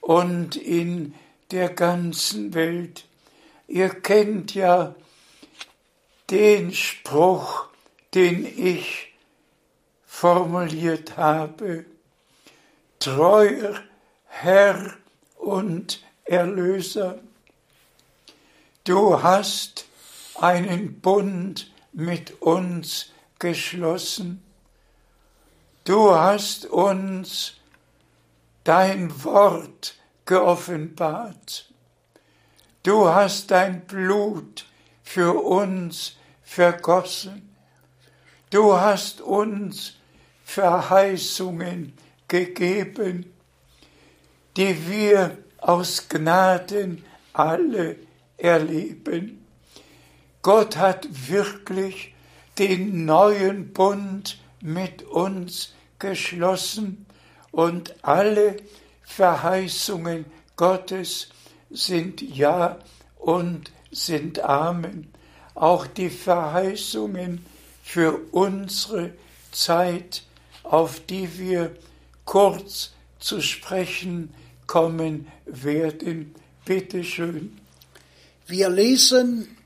und 0.00 0.56
in 0.56 1.14
der 1.50 1.68
ganzen 1.68 2.54
Welt. 2.54 3.05
Ihr 3.68 3.90
kennt 3.90 4.54
ja 4.54 4.94
den 6.30 6.72
Spruch, 6.72 7.66
den 8.14 8.46
ich 8.46 9.12
formuliert 10.04 11.16
habe. 11.16 11.84
Treuer 12.98 13.82
Herr 14.26 14.94
und 15.36 16.02
Erlöser, 16.24 17.20
du 18.84 19.22
hast 19.22 19.86
einen 20.40 21.00
Bund 21.00 21.70
mit 21.92 22.42
uns 22.42 23.10
geschlossen. 23.38 24.42
Du 25.84 26.14
hast 26.14 26.66
uns 26.66 27.54
dein 28.64 29.24
Wort 29.24 29.96
geoffenbart. 30.24 31.72
Du 32.86 33.08
hast 33.08 33.50
dein 33.50 33.80
Blut 33.80 34.64
für 35.02 35.42
uns 35.42 36.14
vergossen. 36.44 37.52
Du 38.50 38.76
hast 38.76 39.20
uns 39.20 39.94
Verheißungen 40.44 41.94
gegeben, 42.28 43.34
die 44.56 44.88
wir 44.88 45.36
aus 45.58 46.08
Gnaden 46.08 47.04
alle 47.32 47.96
erleben. 48.36 49.44
Gott 50.42 50.76
hat 50.76 51.08
wirklich 51.28 52.14
den 52.56 53.04
neuen 53.04 53.72
Bund 53.72 54.38
mit 54.60 55.02
uns 55.02 55.74
geschlossen 55.98 57.04
und 57.50 57.96
alle 58.04 58.58
Verheißungen 59.02 60.24
Gottes 60.54 61.30
sind 61.70 62.22
Ja 62.22 62.78
und 63.18 63.70
sind 63.90 64.40
Amen. 64.40 65.08
Auch 65.54 65.86
die 65.86 66.10
Verheißungen 66.10 67.44
für 67.82 68.20
unsere 68.32 69.12
Zeit, 69.52 70.22
auf 70.62 71.00
die 71.00 71.38
wir 71.38 71.74
kurz 72.24 72.92
zu 73.18 73.40
sprechen 73.40 74.34
kommen 74.66 75.26
werden. 75.46 76.34
Bitte 76.64 77.04
schön. 77.04 77.58
Wir 78.46 78.68
lesen 78.68 79.56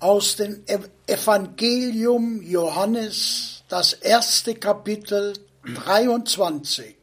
aus 0.00 0.36
dem 0.36 0.62
Evangelium 1.06 2.42
Johannes, 2.42 3.62
das 3.68 3.92
erste 3.92 4.54
Kapitel 4.54 5.34
23, 5.64 6.96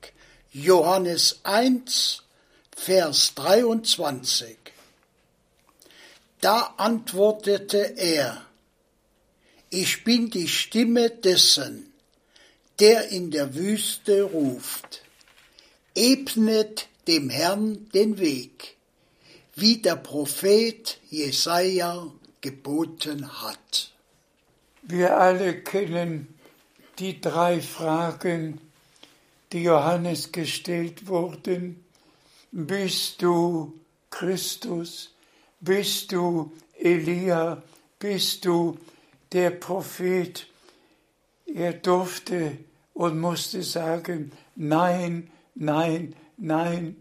Johannes 0.52 1.40
1, 1.44 2.25
Vers 2.76 3.34
23. 3.34 4.58
Da 6.42 6.76
antwortete 6.78 7.98
er, 7.98 8.46
ich 9.72 10.04
bin 10.04 10.30
die 10.30 10.48
Stimme 10.48 11.10
dessen, 11.10 11.92
der 12.80 13.10
in 13.10 13.32
der 13.32 13.56
Wüste 13.56 14.24
ruft, 14.24 15.02
ebnet 15.96 16.88
dem 17.08 17.30
Herrn 17.30 17.90
den 17.90 18.20
Weg, 18.20 18.76
wie 19.56 19.78
der 19.78 19.96
Prophet 19.96 21.00
Jesaja 21.10 22.12
geboten 22.42 23.42
hat. 23.42 23.92
Wir 24.84 25.18
alle 25.18 25.62
kennen 25.64 26.38
die 27.00 27.20
drei 27.20 27.62
Fragen, 27.62 28.62
die 29.52 29.64
Johannes 29.64 30.32
gestellt 30.32 31.08
wurden. 31.08 31.85
Bist 32.58 33.22
du 33.22 33.74
Christus? 34.10 35.14
Bist 35.60 36.14
du 36.14 36.54
Elia? 36.80 37.62
Bist 38.00 38.46
du 38.46 38.80
der 39.34 39.50
Prophet? 39.50 40.48
Er 41.46 41.74
durfte 41.74 42.58
und 42.94 43.20
musste 43.20 43.62
sagen, 43.62 44.32
nein, 44.56 45.30
nein, 45.54 46.16
nein. 46.38 46.96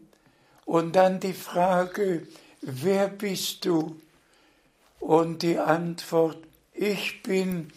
Und 0.64 0.96
dann 0.96 1.20
die 1.20 1.32
Frage, 1.32 2.26
wer 2.60 3.06
bist 3.06 3.64
du? 3.64 3.94
Und 4.98 5.42
die 5.42 5.58
Antwort, 5.58 6.38
ich 6.72 7.22
bin 7.22 7.72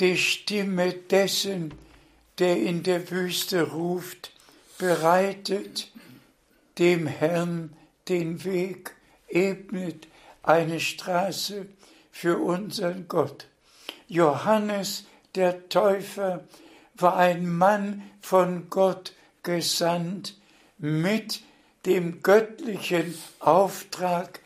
die 0.00 0.16
Stimme 0.16 0.92
dessen, 0.92 1.72
der 2.40 2.56
in 2.56 2.82
der 2.82 3.12
Wüste 3.12 3.70
ruft, 3.70 4.32
bereitet 4.76 5.91
dem 6.78 7.06
Herrn 7.06 7.76
den 8.08 8.44
Weg, 8.44 8.94
ebnet 9.28 10.08
eine 10.42 10.80
Straße 10.80 11.66
für 12.10 12.38
unseren 12.38 13.08
Gott. 13.08 13.46
Johannes 14.08 15.04
der 15.34 15.68
Täufer 15.68 16.44
war 16.94 17.16
ein 17.16 17.48
Mann 17.48 18.02
von 18.20 18.68
Gott 18.68 19.14
gesandt 19.42 20.36
mit 20.78 21.42
dem 21.86 22.22
göttlichen 22.22 23.14
Auftrag, 23.38 24.40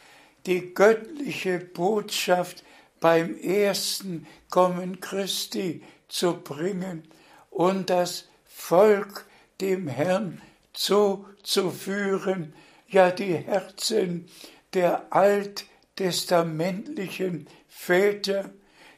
die 0.47 0.75
göttliche 0.75 1.59
Botschaft 1.59 2.63
beim 3.01 3.37
ersten 3.37 4.27
Kommen 4.49 5.01
Christi 5.01 5.83
zu 6.09 6.35
bringen 6.35 7.03
und 7.51 7.91
das 7.91 8.29
Volk 8.47 9.27
dem 9.61 9.89
Herrn 9.89 10.41
zuzuführen, 10.77 12.53
ja 12.89 13.11
die 13.11 13.35
Herzen 13.35 14.29
der 14.75 15.07
alttestamentlichen 15.11 17.49
Väter 17.69 18.51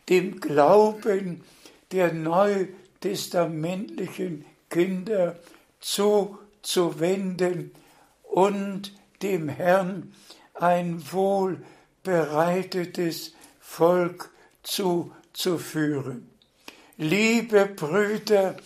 dem 0.08 0.40
Glauben 0.40 1.44
der 1.92 2.12
neutestamentlichen 2.12 4.44
Kinder 4.68 5.38
zuzuwenden 5.80 7.70
und 8.22 8.92
dem 9.22 9.48
Herrn 9.48 10.12
ein 10.54 11.00
wohlbereitetes 11.12 13.32
Volk 13.60 14.30
zuzuführen. 14.62 16.28
Liebe 16.96 17.66
Brüder 17.66 18.56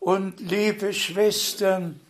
und 0.00 0.40
liebe 0.40 0.92
Schwestern, 0.92 2.00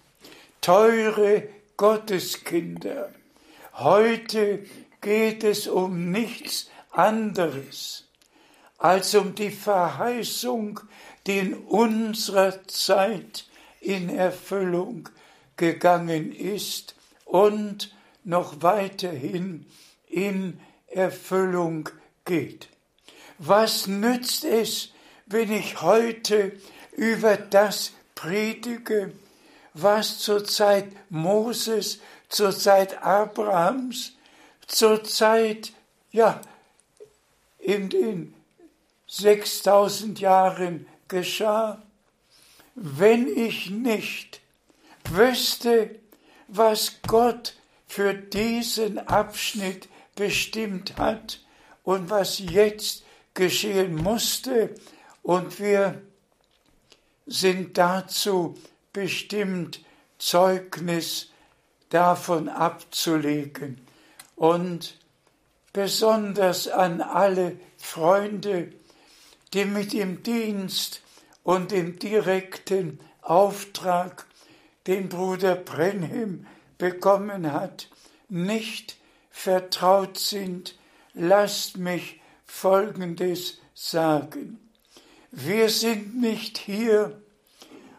teure 0.61 1.49
Gotteskinder, 1.77 3.13
heute 3.75 4.65
geht 5.01 5.45
es 5.45 5.67
um 5.69 6.11
nichts 6.11 6.69
anderes 6.91 8.05
als 8.79 9.15
um 9.15 9.35
die 9.35 9.51
Verheißung, 9.51 10.81
die 11.27 11.39
in 11.39 11.55
unserer 11.55 12.67
Zeit 12.69 13.47
in 13.81 14.09
Erfüllung 14.09 15.09
gegangen 15.57 16.33
ist 16.33 16.95
und 17.25 17.95
noch 18.25 18.63
weiterhin 18.63 19.67
in 20.09 20.61
Erfüllung 20.87 21.89
geht. 22.25 22.69
Was 23.39 23.87
nützt 23.87 24.45
es, 24.45 24.93
wenn 25.27 25.53
ich 25.53 25.83
heute 25.83 26.53
über 26.97 27.37
das 27.37 27.93
predige, 28.15 29.13
was 29.83 30.19
zur 30.19 30.45
Zeit 30.45 30.93
Moses, 31.09 32.01
zur 32.29 32.57
Zeit 32.57 33.03
Abrahams, 33.03 34.13
zur 34.67 35.05
Zeit, 35.05 35.73
ja, 36.11 36.41
in 37.59 37.89
den 37.89 38.35
6000 39.07 40.21
Jahren 40.21 40.87
geschah, 41.09 41.83
wenn 42.75 43.27
ich 43.29 43.71
nicht 43.71 44.41
wüsste, 45.11 45.99
was 46.49 46.97
Gott 47.07 47.55
für 47.87 48.15
diesen 48.15 48.99
Abschnitt 48.99 49.89
bestimmt 50.15 50.97
hat 50.97 51.41
und 51.85 52.11
was 52.11 52.39
jetzt 52.39 53.05
geschehen 53.35 53.95
musste 53.95 54.75
und 55.23 55.59
wir 55.59 56.03
sind 57.27 57.79
dazu 57.79 58.57
bestimmt, 58.99 59.81
Zeugnis 60.19 61.31
davon 61.89 62.49
abzulegen 62.49 63.81
und 64.35 64.99
besonders 65.73 66.67
an 66.67 67.01
alle 67.01 67.61
Freunde, 67.77 68.73
die 69.55 69.67
mit 69.67 69.93
dem 69.93 70.25
Dienst 70.25 71.01
und 71.45 71.71
dem 71.71 72.01
direkten 72.01 72.99
Auftrag, 73.23 74.27
den 74.89 75.09
Bruder 75.09 75.55
Brenhim 75.55 76.49
bekommen 76.77 77.53
hat, 77.53 77.89
nicht 78.29 78.97
vertraut 79.31 80.19
sind, 80.19 80.77
lasst 81.15 81.77
mich 81.77 82.21
Folgendes 82.47 83.61
sagen. 83.75 84.59
Wir 85.31 85.69
sind 85.69 86.21
nicht 86.21 86.59
hier, 86.59 87.23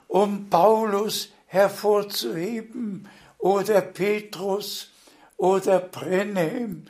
um 0.10 0.50
Paulus 0.50 1.30
hervorzuheben 1.46 3.08
oder 3.38 3.80
Petrus 3.80 4.90
oder 5.38 5.80
Brenhem 5.80 6.86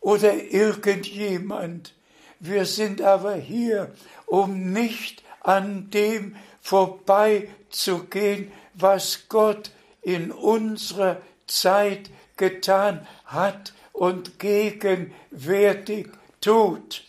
oder 0.00 0.34
irgendjemand. 0.34 1.94
Wir 2.38 2.66
sind 2.66 3.02
aber 3.02 3.34
hier, 3.34 3.92
um 4.26 4.72
nicht 4.72 5.24
an 5.40 5.90
dem 5.90 6.36
vorbeizugehen, 6.60 8.52
was 8.74 9.28
Gott 9.28 9.72
in 10.02 10.30
unserer 10.30 11.20
Zeit 11.46 12.10
getan 12.36 13.06
hat 13.24 13.72
und 13.92 14.38
gegenwärtig 14.38 16.10
tut. 16.40 17.04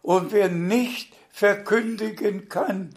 Und 0.00 0.32
wer 0.32 0.48
nicht 0.48 1.12
verkündigen 1.30 2.48
kann, 2.48 2.90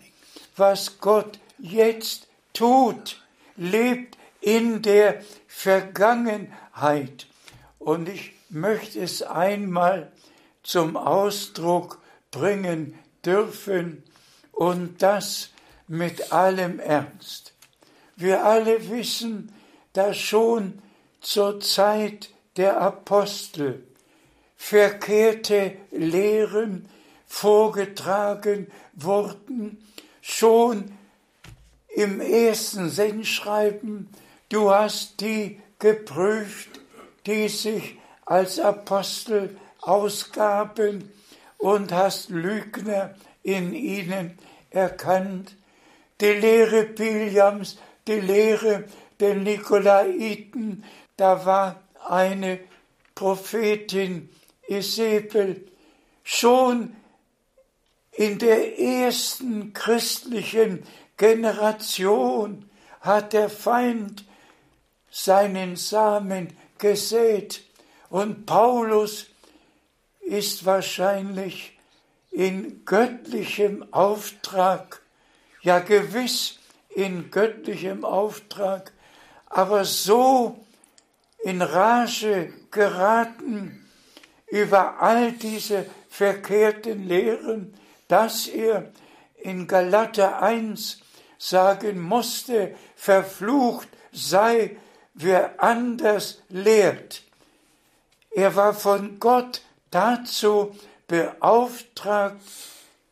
was 0.56 1.00
Gott 1.00 1.40
jetzt 1.66 2.28
tut, 2.54 3.22
lebt 3.56 4.18
in 4.42 4.82
der 4.82 5.24
Vergangenheit. 5.48 7.28
Und 7.80 8.10
ich 8.10 8.34
möchte 8.50 9.00
es 9.00 9.22
einmal 9.22 10.12
zum 10.64 10.98
Ausdruck 10.98 12.00
bringen 12.32 12.98
dürfen 13.26 14.04
und 14.52 15.02
das 15.02 15.50
mit 15.88 16.32
allem 16.32 16.80
Ernst. 16.80 17.54
Wir 18.16 18.46
alle 18.46 18.90
wissen, 18.90 19.54
dass 19.94 20.18
schon 20.18 20.80
zur 21.22 21.60
Zeit 21.60 22.30
der 22.58 22.80
Apostel 22.80 23.84
verkehrte 24.56 25.74
Lehren 25.92 26.88
vorgetragen 27.28 28.68
wurden, 28.94 29.84
schon 30.22 30.92
im 31.96 32.20
ersten 32.20 32.90
Sendschreiben, 32.90 34.10
du 34.50 34.70
hast 34.70 35.22
die 35.22 35.62
geprüft, 35.80 36.70
die 37.26 37.48
sich 37.48 37.98
als 38.26 38.60
Apostel 38.60 39.58
ausgaben 39.80 41.10
und 41.58 41.94
hast 41.94 42.30
Lügner 42.30 43.16
in 43.44 43.74
ihnen 43.74 44.38
erkannt. 44.72 45.56
Die 46.20 46.34
Lehre 46.34 46.84
Biliams, 46.84 47.78
die 48.08 48.20
Lehre 48.20 48.84
der 49.22 49.36
Nikolaiten, 49.36 50.84
da 51.16 51.46
war 51.46 51.82
eine 52.08 52.60
Prophetin 53.16 54.30
Isabel 54.68 55.66
schon 56.24 56.94
in 58.12 58.38
der 58.38 58.80
ersten 58.80 59.72
christlichen 59.72 60.84
Generation 61.18 62.70
hat 63.02 63.34
der 63.34 63.50
Feind 63.50 64.26
seinen 65.10 65.76
Samen 65.76 66.58
gesät. 66.78 67.64
Und 68.10 68.46
Paulus 68.46 69.28
ist 70.22 70.66
wahrscheinlich 70.66 71.78
in 72.32 72.84
göttlichem 72.84 73.86
Auftrag, 73.94 75.02
ja 75.62 75.80
gewiss 75.80 76.60
in 76.90 77.32
göttlichem 77.32 78.04
Auftrag, 78.04 78.92
aber 79.46 79.86
so 79.86 80.66
in 81.44 81.62
Rage 81.62 82.52
geraten 82.72 83.88
über 84.48 85.02
all 85.02 85.32
diese 85.32 85.86
verkehrten 86.10 87.08
Lehren, 87.08 87.74
dass 88.08 88.48
er 88.48 88.92
in 89.42 89.68
Galater 89.68 90.42
1 90.42 91.02
sagen 91.38 92.00
musste, 92.00 92.76
verflucht 92.96 93.88
sei, 94.12 94.78
wer 95.14 95.62
anders 95.64 96.42
lehrt. 96.50 97.24
Er 98.32 98.56
war 98.56 98.74
von 98.74 99.20
Gott 99.20 99.62
dazu 99.92 100.76
beauftragt, 101.08 102.42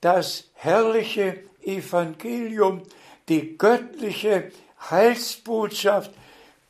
das 0.02 0.46
herrliche 0.56 1.44
Evangelium, 1.62 2.84
die 3.30 3.58
göttliche 3.58 4.52
Heilsbotschaft 4.90 6.12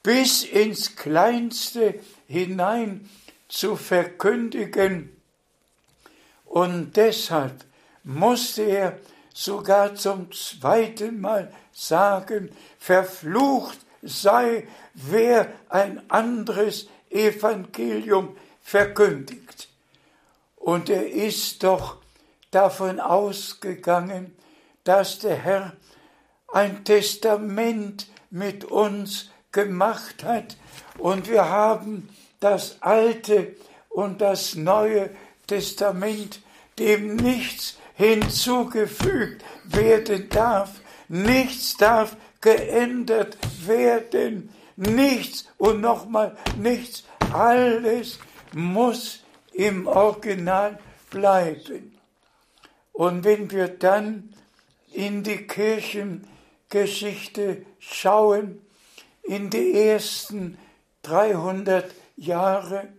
bis 0.04 0.44
ins 0.44 0.96
Kleinste 0.96 2.00
hinein 2.28 3.10
zu 3.48 3.76
verkündigen. 3.76 5.16
Und 6.46 6.96
deshalb 6.96 7.66
musste 8.04 8.64
er 8.64 9.00
sogar 9.34 9.96
zum 9.96 10.32
zweiten 10.32 11.20
Mal 11.20 11.52
sagen, 11.72 12.52
verflucht 12.78 13.80
sei, 14.02 14.68
wer 14.94 15.52
ein 15.70 16.10
anderes 16.10 16.88
Evangelium 17.10 18.36
verkündigt. 18.62 19.70
Und 20.56 20.90
er 20.90 21.10
ist 21.12 21.64
doch 21.64 21.98
davon 22.52 23.00
ausgegangen, 23.00 24.36
dass 24.84 25.20
der 25.20 25.36
Herr 25.36 25.74
ein 26.52 26.84
Testament 26.86 28.08
mit 28.30 28.66
uns 28.66 29.30
gemacht 29.52 30.24
hat 30.24 30.58
und 30.98 31.30
wir 31.30 31.50
haben 31.50 32.10
das 32.40 32.82
Alte 32.82 33.56
und 33.90 34.22
das 34.22 34.56
Neue 34.56 35.10
Testament, 35.48 36.42
dem 36.80 37.16
nichts 37.16 37.78
hinzugefügt 37.96 39.44
werden 39.66 40.30
darf, 40.30 40.80
nichts 41.08 41.78
darf 41.78 42.18
geändert 42.42 43.38
werden, 43.66 44.50
nichts 44.76 45.48
und 45.58 45.82
nochmal 45.82 46.36
nichts, 46.58 47.04
alles 47.32 48.20
muss 48.54 49.20
im 49.54 49.88
Original 49.88 50.78
bleiben. 51.10 51.98
Und 52.92 53.24
wenn 53.24 53.50
wir 53.52 53.70
dann 53.70 54.36
in 54.92 55.24
die 55.24 55.48
Kirchengeschichte 55.48 57.66
schauen, 57.80 58.62
in 59.24 59.50
die 59.50 59.74
ersten 59.74 60.60
300 61.04 61.90
Jahre, 62.18 62.90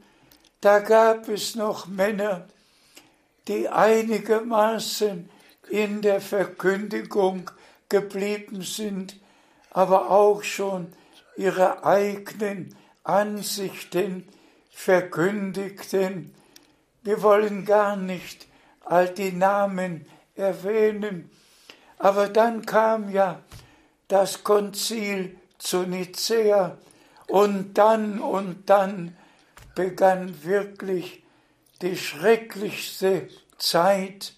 da 0.61 0.78
gab 0.80 1.28
es 1.28 1.54
noch 1.54 1.87
Männer, 1.87 2.48
die 3.48 3.68
einigermaßen 3.68 5.28
in 5.68 6.02
der 6.02 6.20
Verkündigung 6.20 7.50
geblieben 7.88 8.62
sind, 8.62 9.20
aber 9.70 10.11
auch 10.11 10.42
schon 10.42 10.92
ihre 11.37 11.85
eigenen 11.85 12.74
Ansichten 13.02 14.28
verkündigten. 14.70 16.35
Wir 17.02 17.22
wollen 17.22 17.64
gar 17.64 17.96
nicht 17.96 18.46
all 18.85 19.09
die 19.09 19.33
Namen 19.33 20.07
erwähnen, 20.37 21.30
aber 21.98 22.28
dann 22.28 22.66
kam 22.66 23.11
ja 23.11 23.40
das 24.09 24.44
Konzil 24.44 25.38
zu 25.59 25.83
Nicea 25.83 26.78
und 27.28 27.74
dann 27.74 28.20
und 28.20 28.68
dann 28.68 29.16
begann 29.74 30.44
wirklich 30.44 31.24
die 31.85 31.99
schrecklichste 31.99 33.29
Zeit 33.59 34.33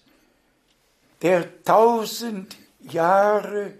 der 1.21 1.63
tausend 1.63 2.57
Jahre 2.81 3.73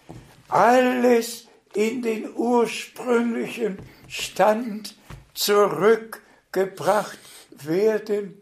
alles 0.48 1.48
in 1.74 2.02
den 2.02 2.34
ursprünglichen 2.36 3.78
Stand 4.08 4.96
zurückgebracht 5.34 7.20
werden. 7.64 8.42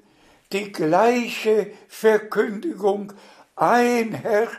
Die 0.51 0.71
gleiche 0.71 1.71
Verkündigung, 1.87 3.13
ein 3.55 4.13
Herr, 4.13 4.49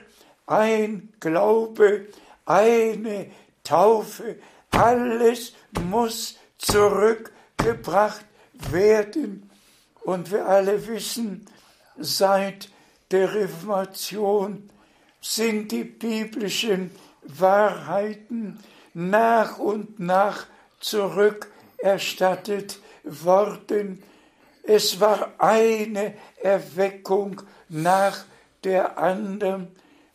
ein 0.47 1.13
Glaube, 1.21 2.07
eine 2.45 3.31
Taufe, 3.63 4.37
alles 4.71 5.55
muss 5.89 6.37
zurückgebracht 6.59 8.25
werden. 8.71 9.51
Und 10.05 10.31
wir 10.31 10.47
alle 10.47 10.87
wissen, 10.87 11.47
seit 11.97 12.69
der 13.11 13.35
Reformation 13.35 14.71
sind 15.21 15.73
die 15.73 15.85
biblischen 15.85 16.91
Wahrheiten 17.23 18.61
nach 18.93 19.59
und 19.59 19.99
nach 19.99 20.47
zurückerstattet 20.79 22.79
worden. 23.05 24.03
Es 24.63 25.01
war 25.01 25.33
eine 25.39 26.15
Erweckung 26.43 27.41
nach 27.71 28.25
der 28.63 28.99
anderen 28.99 29.75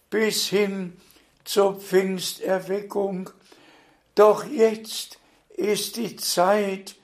bis 0.09 0.47
hin 0.47 0.97
zur 1.43 1.79
Pfingsterweckung. 1.79 3.31
Doch 4.13 4.45
jetzt 4.45 5.17
ist 5.55 5.97
die 5.97 6.15
Zeit 6.15 6.95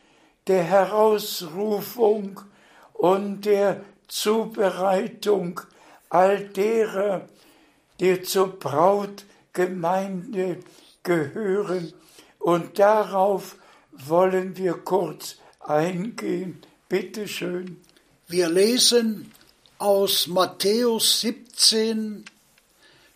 der 0.48 0.63
Herausrufung 0.63 2.41
und 2.97 3.41
der 3.41 3.84
Zubereitung 4.08 5.62
all 6.10 6.47
derer, 6.47 7.27
die 7.99 8.21
zur 8.21 8.60
Brautgemeinde 8.60 10.60
gehören. 11.03 11.93
Und 12.39 12.80
darauf 12.80 13.57
wollen 13.91 14.57
wir 14.57 14.74
kurz 14.74 15.38
eingehen. 15.59 16.61
Bitte 16.89 17.28
schön. 17.28 17.82
Wir 18.28 18.49
lesen 18.49 19.32
aus 19.78 20.28
Matthäus 20.28 21.22
17, 21.22 22.26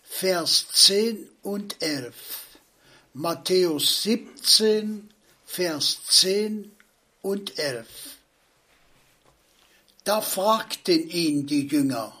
Vers 0.02 0.66
10 0.72 1.28
und 1.42 1.80
11. 1.80 2.14
Matthäus 3.14 4.02
17, 4.02 5.10
Vers 5.44 6.00
10 6.06 6.72
und 7.22 7.58
11. 7.58 7.86
Da 10.10 10.20
fragten 10.20 11.08
ihn 11.08 11.46
die 11.46 11.68
Jünger, 11.68 12.12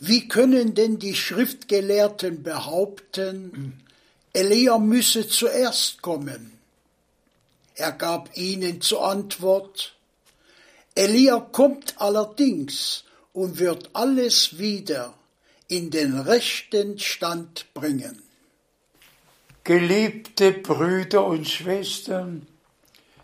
wie 0.00 0.28
können 0.28 0.74
denn 0.74 0.98
die 0.98 1.14
Schriftgelehrten 1.14 2.42
behaupten, 2.42 3.82
Elia 4.34 4.76
müsse 4.76 5.26
zuerst 5.26 6.02
kommen? 6.02 6.52
Er 7.74 7.92
gab 7.92 8.36
ihnen 8.36 8.82
zur 8.82 9.08
Antwort, 9.08 9.96
Elia 10.94 11.40
kommt 11.40 11.94
allerdings 11.98 13.04
und 13.32 13.58
wird 13.58 13.88
alles 13.94 14.58
wieder 14.58 15.14
in 15.68 15.90
den 15.90 16.18
rechten 16.18 16.98
Stand 16.98 17.72
bringen. 17.72 18.22
Geliebte 19.64 20.52
Brüder 20.52 21.24
und 21.24 21.48
Schwestern, 21.48 22.46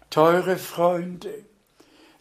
teure 0.09 0.57
Freunde, 0.57 1.46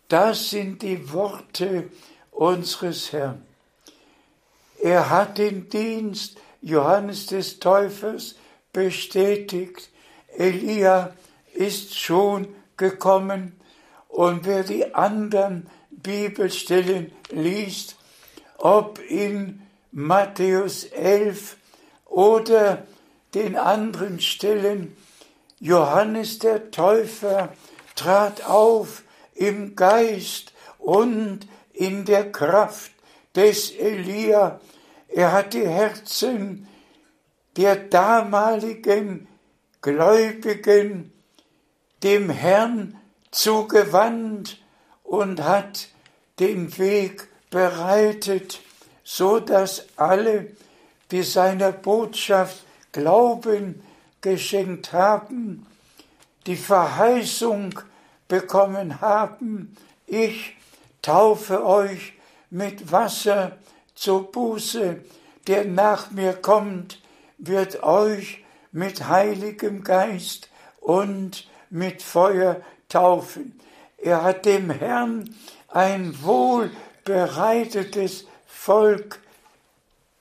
das 0.07 0.49
sind 0.49 0.81
die 0.81 1.11
Worte 1.11 1.89
unseres 2.31 3.11
Herrn. 3.11 3.45
Er 4.81 5.09
hat 5.09 5.37
den 5.37 5.69
Dienst 5.69 6.37
Johannes 6.61 7.27
des 7.27 7.59
Täufers 7.59 8.35
bestätigt. 8.73 9.89
Elia 10.37 11.13
ist 11.53 11.97
schon 11.97 12.47
gekommen 12.77 13.59
und 14.09 14.45
wer 14.45 14.63
die 14.63 14.93
anderen 14.93 15.69
Bibelstellen 15.89 17.11
liest, 17.31 17.95
ob 18.57 18.99
in 18.99 19.61
Matthäus 19.91 20.83
11 20.85 21.57
oder 22.05 22.85
den 23.33 23.55
anderen 23.55 24.19
Stellen, 24.19 24.95
Johannes 25.59 26.39
der 26.39 26.71
Täufer 26.71 27.53
trat 27.95 28.45
auf 28.45 29.03
im 29.35 29.75
Geist 29.75 30.53
und 30.79 31.41
in 31.73 32.05
der 32.05 32.31
Kraft 32.31 32.91
des 33.35 33.71
Elia. 33.71 34.59
Er 35.07 35.31
hat 35.31 35.53
die 35.53 35.67
Herzen 35.67 36.67
der 37.57 37.75
damaligen 37.75 39.27
Gläubigen 39.81 41.11
dem 42.03 42.29
Herrn 42.29 42.99
zugewandt 43.31 44.57
und 45.03 45.43
hat 45.43 45.89
den 46.39 46.77
Weg 46.77 47.27
bereitet, 47.49 48.61
so 49.03 49.39
dass 49.39 49.85
alle, 49.95 50.47
die 51.11 51.23
seiner 51.23 51.71
Botschaft 51.71 52.63
Glauben 52.91 53.83
geschenkt 54.21 54.93
haben, 54.93 55.65
die 56.47 56.55
Verheißung 56.55 57.79
bekommen 58.27 59.01
haben, 59.01 59.75
ich 60.07 60.55
taufe 61.01 61.65
euch 61.65 62.13
mit 62.49 62.91
Wasser 62.91 63.57
zur 63.95 64.31
Buße, 64.31 65.01
der 65.47 65.65
nach 65.65 66.11
mir 66.11 66.33
kommt, 66.33 67.01
wird 67.37 67.83
euch 67.83 68.43
mit 68.71 69.07
heiligem 69.07 69.83
Geist 69.83 70.49
und 70.79 71.49
mit 71.69 72.01
Feuer 72.01 72.61
taufen. 72.89 73.59
Er 73.97 74.23
hat 74.23 74.45
dem 74.45 74.69
Herrn 74.69 75.35
ein 75.69 76.15
wohlbereitetes 76.23 78.25
Volk 78.45 79.19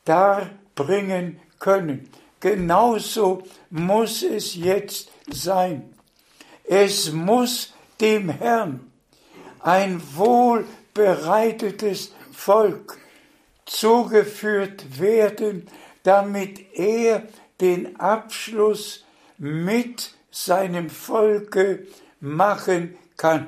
darbringen 0.04 1.40
können. 1.58 2.08
Genauso 2.40 3.42
muss 3.70 4.22
es 4.22 4.54
jetzt 4.54 5.10
sein. 5.30 5.94
Es 6.64 7.12
muss 7.12 7.73
dem 8.00 8.28
Herrn 8.28 8.90
ein 9.60 10.00
wohlbereitetes 10.14 12.14
Volk 12.32 12.98
zugeführt 13.66 15.00
werden, 15.00 15.66
damit 16.02 16.74
er 16.74 17.22
den 17.60 17.98
Abschluss 17.98 19.04
mit 19.38 20.12
seinem 20.30 20.90
Volke 20.90 21.86
machen 22.20 22.96
kann. 23.16 23.46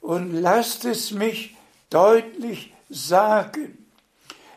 Und 0.00 0.34
lasst 0.34 0.84
es 0.84 1.12
mich 1.12 1.56
deutlich 1.90 2.72
sagen, 2.88 3.86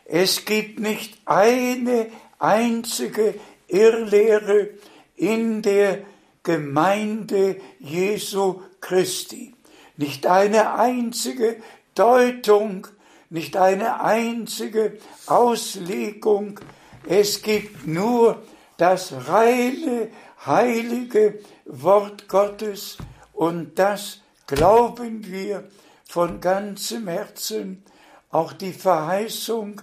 es 0.04 0.44
gibt 0.44 0.78
nicht 0.78 1.18
eine 1.24 2.08
einzige 2.38 3.34
Irrlehre 3.68 4.70
in 5.16 5.62
der 5.62 6.00
Gemeinde 6.42 7.60
Jesu 7.78 8.62
Christi. 8.82 9.54
Nicht 9.96 10.26
eine 10.26 10.74
einzige 10.74 11.56
Deutung, 11.94 12.86
nicht 13.30 13.56
eine 13.56 14.02
einzige 14.02 14.98
Auslegung. 15.26 16.60
Es 17.08 17.40
gibt 17.40 17.86
nur 17.86 18.42
das 18.76 19.14
reine, 19.28 20.10
heilige 20.44 21.38
Wort 21.64 22.28
Gottes 22.28 22.98
und 23.32 23.78
das 23.78 24.20
glauben 24.46 25.26
wir 25.26 25.68
von 26.06 26.40
ganzem 26.40 27.08
Herzen. 27.08 27.84
Auch 28.30 28.52
die 28.52 28.72
Verheißung, 28.72 29.80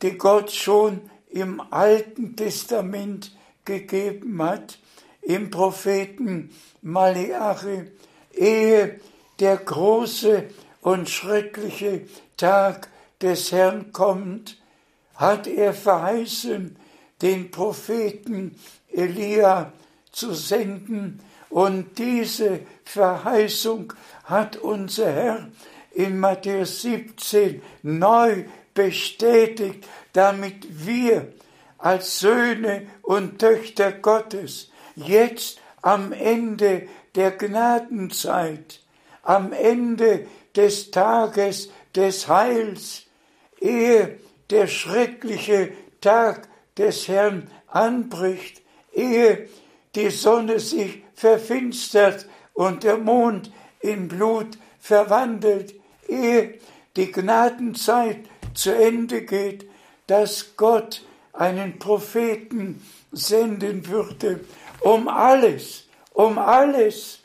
die 0.00 0.16
Gott 0.16 0.50
schon 0.50 1.10
im 1.28 1.60
Alten 1.70 2.36
Testament 2.36 3.36
gegeben 3.64 4.42
hat, 4.42 4.78
im 5.22 5.50
Propheten 5.50 6.50
Malachi, 6.82 7.90
ehe 8.34 9.00
der 9.40 9.56
große 9.56 10.44
und 10.80 11.08
schreckliche 11.08 12.02
Tag 12.36 12.88
des 13.20 13.52
Herrn 13.52 13.92
kommt, 13.92 14.58
hat 15.14 15.46
er 15.46 15.74
verheißen, 15.74 16.76
den 17.20 17.50
Propheten 17.50 18.56
Elia 18.90 19.72
zu 20.10 20.34
senden, 20.34 21.20
und 21.52 21.98
diese 21.98 22.60
Verheißung 22.84 23.92
hat 24.24 24.56
unser 24.56 25.12
Herr 25.12 25.48
in 25.90 26.18
Matthäus 26.18 26.80
17 26.80 27.60
neu 27.82 28.44
bestätigt, 28.72 29.86
damit 30.14 30.86
wir 30.86 31.30
als 31.76 32.20
Söhne 32.20 32.86
und 33.02 33.38
Töchter 33.38 33.92
Gottes 33.92 34.70
jetzt 34.96 35.60
am 35.82 36.12
Ende 36.12 36.88
der 37.14 37.32
Gnadenzeit, 37.32 38.80
am 39.22 39.52
Ende 39.52 40.26
des 40.56 40.90
Tages 40.90 41.70
des 41.94 42.28
Heils, 42.28 43.04
ehe 43.60 44.18
der 44.50 44.66
schreckliche 44.66 45.72
Tag 46.00 46.48
des 46.76 47.08
Herrn 47.08 47.48
anbricht, 47.68 48.62
ehe 48.92 49.48
die 49.94 50.10
Sonne 50.10 50.58
sich 50.58 51.02
verfinstert 51.14 52.26
und 52.54 52.82
der 52.82 52.98
Mond 52.98 53.52
in 53.80 54.08
Blut 54.08 54.58
verwandelt, 54.80 55.74
ehe 56.08 56.58
die 56.96 57.12
Gnadenzeit 57.12 58.18
zu 58.54 58.74
Ende 58.74 59.22
geht, 59.22 59.66
dass 60.06 60.56
Gott 60.56 61.04
einen 61.32 61.78
Propheten 61.78 62.84
senden 63.12 63.86
würde, 63.86 64.40
um 64.80 65.08
alles, 65.08 65.81
um 66.14 66.38
alles, 66.38 67.20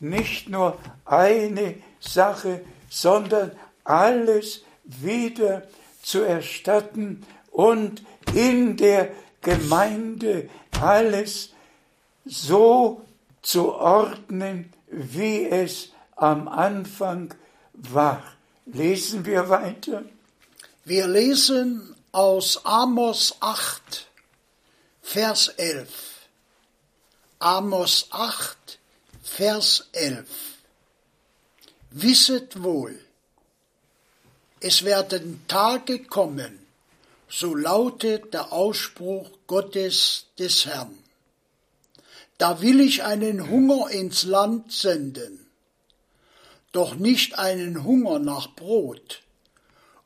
nicht 0.00 0.48
nur 0.48 0.78
eine 1.04 1.74
Sache, 2.00 2.64
sondern 2.88 3.52
alles 3.84 4.62
wieder 4.84 5.62
zu 6.02 6.22
erstatten 6.22 7.26
und 7.50 8.02
in 8.34 8.76
der 8.76 9.10
Gemeinde 9.42 10.48
alles 10.80 11.50
so 12.24 13.02
zu 13.42 13.72
ordnen, 13.74 14.72
wie 14.90 15.46
es 15.46 15.90
am 16.16 16.48
Anfang 16.48 17.34
war. 17.72 18.22
Lesen 18.66 19.24
wir 19.24 19.48
weiter. 19.48 20.04
Wir 20.84 21.06
lesen 21.06 21.94
aus 22.12 22.64
Amos 22.64 23.36
8, 23.40 24.08
Vers 25.02 25.48
11. 25.48 26.17
Amos 27.40 28.08
8, 28.10 28.80
Vers 29.22 29.88
11. 29.92 30.26
Wisset 31.92 32.64
wohl, 32.64 32.98
es 34.58 34.84
werden 34.84 35.44
Tage 35.46 36.02
kommen, 36.02 36.58
so 37.28 37.54
lautet 37.54 38.34
der 38.34 38.52
Ausspruch 38.52 39.30
Gottes 39.46 40.26
des 40.40 40.66
Herrn. 40.66 40.98
Da 42.38 42.60
will 42.60 42.80
ich 42.80 43.04
einen 43.04 43.48
Hunger 43.48 43.88
ins 43.88 44.24
Land 44.24 44.72
senden, 44.72 45.46
doch 46.72 46.96
nicht 46.96 47.38
einen 47.38 47.84
Hunger 47.84 48.18
nach 48.18 48.48
Brot 48.56 49.22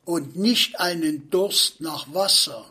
und 0.05 0.35
nicht 0.35 0.79
einen 0.79 1.31
Durst 1.31 1.81
nach 1.81 2.13
Wasser, 2.13 2.63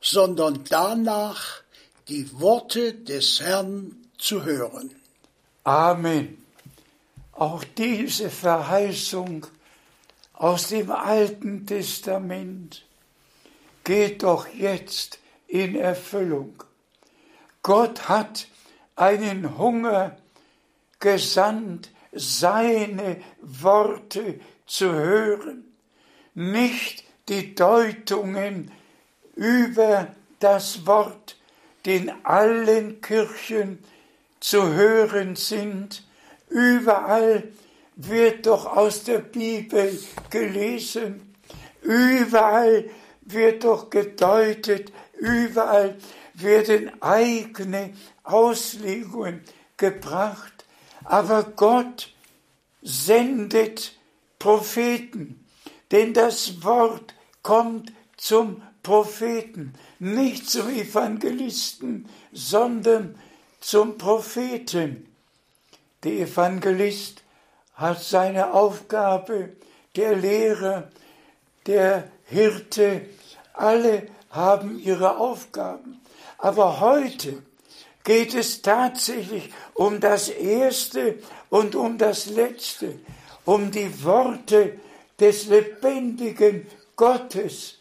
sondern 0.00 0.62
danach 0.68 1.65
die 2.08 2.28
Worte 2.40 2.94
des 2.94 3.40
Herrn 3.40 3.96
zu 4.18 4.44
hören. 4.44 4.94
Amen. 5.64 6.42
Auch 7.32 7.64
diese 7.64 8.30
Verheißung 8.30 9.46
aus 10.32 10.68
dem 10.68 10.90
Alten 10.90 11.66
Testament 11.66 12.84
geht 13.84 14.22
doch 14.22 14.48
jetzt 14.48 15.18
in 15.48 15.74
Erfüllung. 15.76 16.62
Gott 17.62 18.08
hat 18.08 18.46
einen 18.94 19.58
Hunger 19.58 20.16
gesandt, 21.00 21.90
seine 22.12 23.20
Worte 23.42 24.40
zu 24.66 24.92
hören 24.92 25.66
nicht 26.36 27.02
die 27.30 27.54
Deutungen 27.54 28.70
über 29.34 30.14
das 30.38 30.86
Wort, 30.86 31.36
die 31.86 31.96
in 31.96 32.12
allen 32.24 33.00
Kirchen 33.00 33.78
zu 34.40 34.74
hören 34.74 35.36
sind. 35.36 36.04
Überall 36.48 37.44
wird 37.94 38.46
doch 38.46 38.66
aus 38.66 39.04
der 39.04 39.20
Bibel 39.20 39.98
gelesen, 40.28 41.34
überall 41.82 42.90
wird 43.22 43.64
doch 43.64 43.88
gedeutet, 43.88 44.92
überall 45.18 45.96
werden 46.34 46.90
eigene 47.00 47.94
Auslegungen 48.24 49.42
gebracht, 49.76 50.66
aber 51.04 51.44
Gott 51.44 52.12
sendet 52.82 53.96
Propheten, 54.38 55.46
denn 55.90 56.12
das 56.12 56.62
Wort 56.62 57.14
kommt 57.42 57.92
zum 58.16 58.62
Propheten, 58.82 59.72
nicht 59.98 60.48
zum 60.48 60.68
Evangelisten, 60.68 62.08
sondern 62.32 63.18
zum 63.60 63.98
Propheten. 63.98 65.06
Der 66.04 66.12
Evangelist 66.12 67.22
hat 67.74 68.02
seine 68.02 68.52
Aufgabe, 68.52 69.50
der 69.96 70.16
Lehrer, 70.16 70.90
der 71.66 72.10
Hirte, 72.26 73.02
alle 73.52 74.08
haben 74.30 74.78
ihre 74.78 75.16
Aufgaben. 75.16 76.00
Aber 76.38 76.80
heute 76.80 77.42
geht 78.04 78.34
es 78.34 78.62
tatsächlich 78.62 79.50
um 79.74 80.00
das 80.00 80.28
Erste 80.28 81.18
und 81.50 81.74
um 81.74 81.98
das 81.98 82.26
Letzte, 82.26 82.98
um 83.44 83.70
die 83.70 84.04
Worte 84.04 84.78
des 85.18 85.46
lebendigen 85.46 86.66
Gottes, 86.94 87.75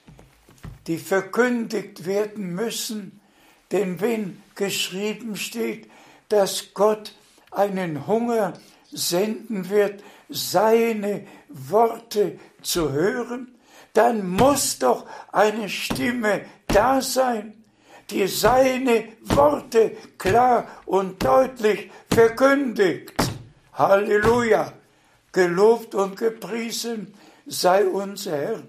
die 0.88 0.98
verkündigt 0.98 2.06
werden 2.06 2.54
müssen. 2.54 3.20
Denn 3.72 4.00
wenn 4.02 4.42
geschrieben 4.56 5.36
steht, 5.36 5.90
dass 6.30 6.74
Gott 6.74 7.14
einen 7.52 8.08
Hunger 8.08 8.54
senden 8.92 9.70
wird, 9.70 10.04
seine 10.30 11.26
Worte 11.50 12.40
zu 12.62 12.92
hören, 12.92 13.56
dann 13.94 14.28
muss 14.30 14.80
doch 14.80 15.06
eine 15.32 15.70
Stimme 15.70 16.42
da 16.68 17.02
sein, 17.02 17.64
die 18.10 18.28
seine 18.28 19.06
Worte 19.22 19.96
klar 20.18 20.68
und 20.86 21.24
deutlich 21.24 21.90
verkündigt. 22.10 23.14
Halleluja! 23.74 24.74
Gelobt 25.32 25.96
und 25.96 26.16
gepriesen 26.16 27.14
sei 27.46 27.86
unser 27.86 28.38
Herr. 28.38 28.64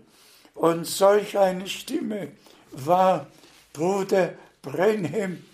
Und 0.56 0.86
solch 0.86 1.38
eine 1.38 1.68
Stimme 1.68 2.32
war 2.72 3.26
Bruder 3.72 4.34
Brenhem, 4.62 5.44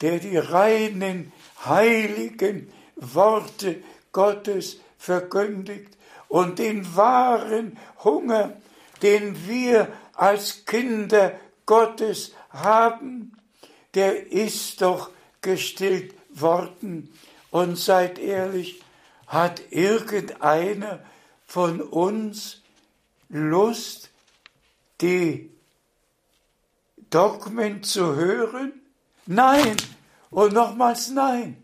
der 0.00 0.18
die 0.18 0.36
reinen, 0.36 1.32
heiligen 1.64 2.72
Worte 2.96 3.82
Gottes 4.12 4.80
verkündigt 4.98 5.96
und 6.28 6.58
den 6.58 6.96
wahren 6.96 7.78
Hunger, 8.02 8.54
den 9.02 9.48
wir 9.48 9.88
als 10.14 10.64
Kinder 10.66 11.38
Gottes 11.64 12.34
haben, 12.50 13.36
der 13.94 14.32
ist 14.32 14.82
doch 14.82 15.10
gestillt 15.40 16.14
worden. 16.28 17.12
Und 17.50 17.78
seid 17.78 18.18
ehrlich, 18.18 18.82
hat 19.26 19.62
irgendeiner 19.70 21.00
von 21.46 21.80
uns 21.80 22.62
Lust, 23.28 24.10
die 25.00 25.50
Dogmen 27.10 27.82
zu 27.82 28.14
hören? 28.14 28.72
Nein. 29.26 29.76
Und 30.30 30.52
nochmals 30.52 31.10
nein. 31.10 31.62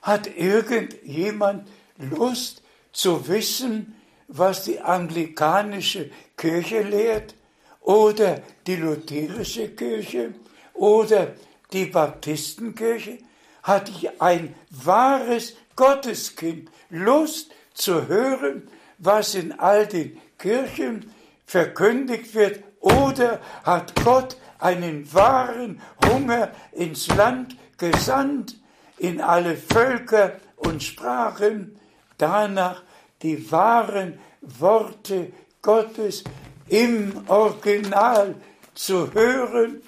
Hat 0.00 0.26
irgendjemand 0.36 1.68
Lust 1.98 2.62
zu 2.92 3.28
wissen, 3.28 3.94
was 4.26 4.64
die 4.64 4.80
anglikanische 4.80 6.10
Kirche 6.36 6.82
lehrt 6.82 7.34
oder 7.80 8.42
die 8.66 8.76
lutherische 8.76 9.68
Kirche 9.68 10.34
oder 10.74 11.34
die 11.72 11.86
Baptistenkirche? 11.86 13.18
Hat 13.62 13.90
ein 14.18 14.54
wahres 14.70 15.54
Gotteskind 15.76 16.70
Lust 16.90 17.52
zu 17.74 18.08
hören, 18.08 18.68
was 18.98 19.34
in 19.34 19.52
all 19.52 19.86
den 19.86 20.20
Kirchen 20.38 21.12
verkündigt 21.52 22.34
wird? 22.34 22.64
Oder 22.80 23.40
hat 23.62 23.94
Gott 24.02 24.38
einen 24.58 25.12
wahren 25.12 25.80
Hunger 26.04 26.50
ins 26.72 27.08
Land 27.08 27.56
gesandt, 27.76 28.56
in 28.96 29.20
alle 29.20 29.56
Völker 29.56 30.40
und 30.56 30.82
Sprachen, 30.82 31.78
danach 32.16 32.82
die 33.20 33.52
wahren 33.52 34.18
Worte 34.40 35.32
Gottes 35.60 36.24
im 36.68 37.22
Original 37.28 38.34
zu 38.74 39.12
hören. 39.12 39.82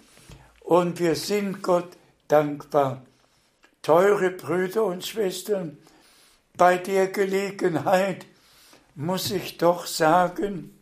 Und 0.61 1.01
wir 1.01 1.15
sind 1.17 1.63
Gott 1.63 1.97
dankbar. 2.29 3.03
Teure 3.81 4.31
Brüder 4.31 4.85
und 4.85 5.07
Schwestern, 5.07 5.79
bei 6.57 6.77
der 6.77 7.09
Gelegenheit 7.09 8.27
muss 8.95 9.31
ich 9.31 9.57
doch 9.59 9.87
sagen, 9.87 10.74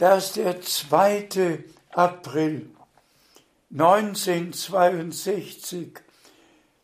dass 0.00 0.32
der 0.32 0.60
2. 0.62 1.62
April 1.90 2.70
1962 3.70 5.98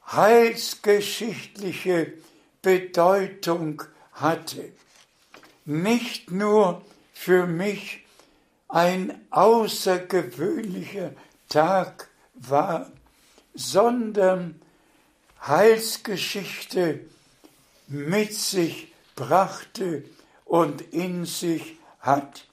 heilsgeschichtliche 0.07 2.13
Bedeutung 2.61 3.83
hatte. 4.13 4.71
Nicht 5.65 6.31
nur 6.31 6.83
für 7.15 7.47
mich 7.47 8.05
ein 8.69 9.19
außergewöhnlicher 9.31 11.13
Tag 11.49 12.11
war, 12.35 12.93
sondern 13.55 14.61
Heilsgeschichte 15.47 17.01
mit 17.89 18.35
sich 18.35 18.93
brachte 19.15 20.05
und 20.45 20.83
in 20.93 21.25
sich 21.25 21.79
hat. 21.99 22.46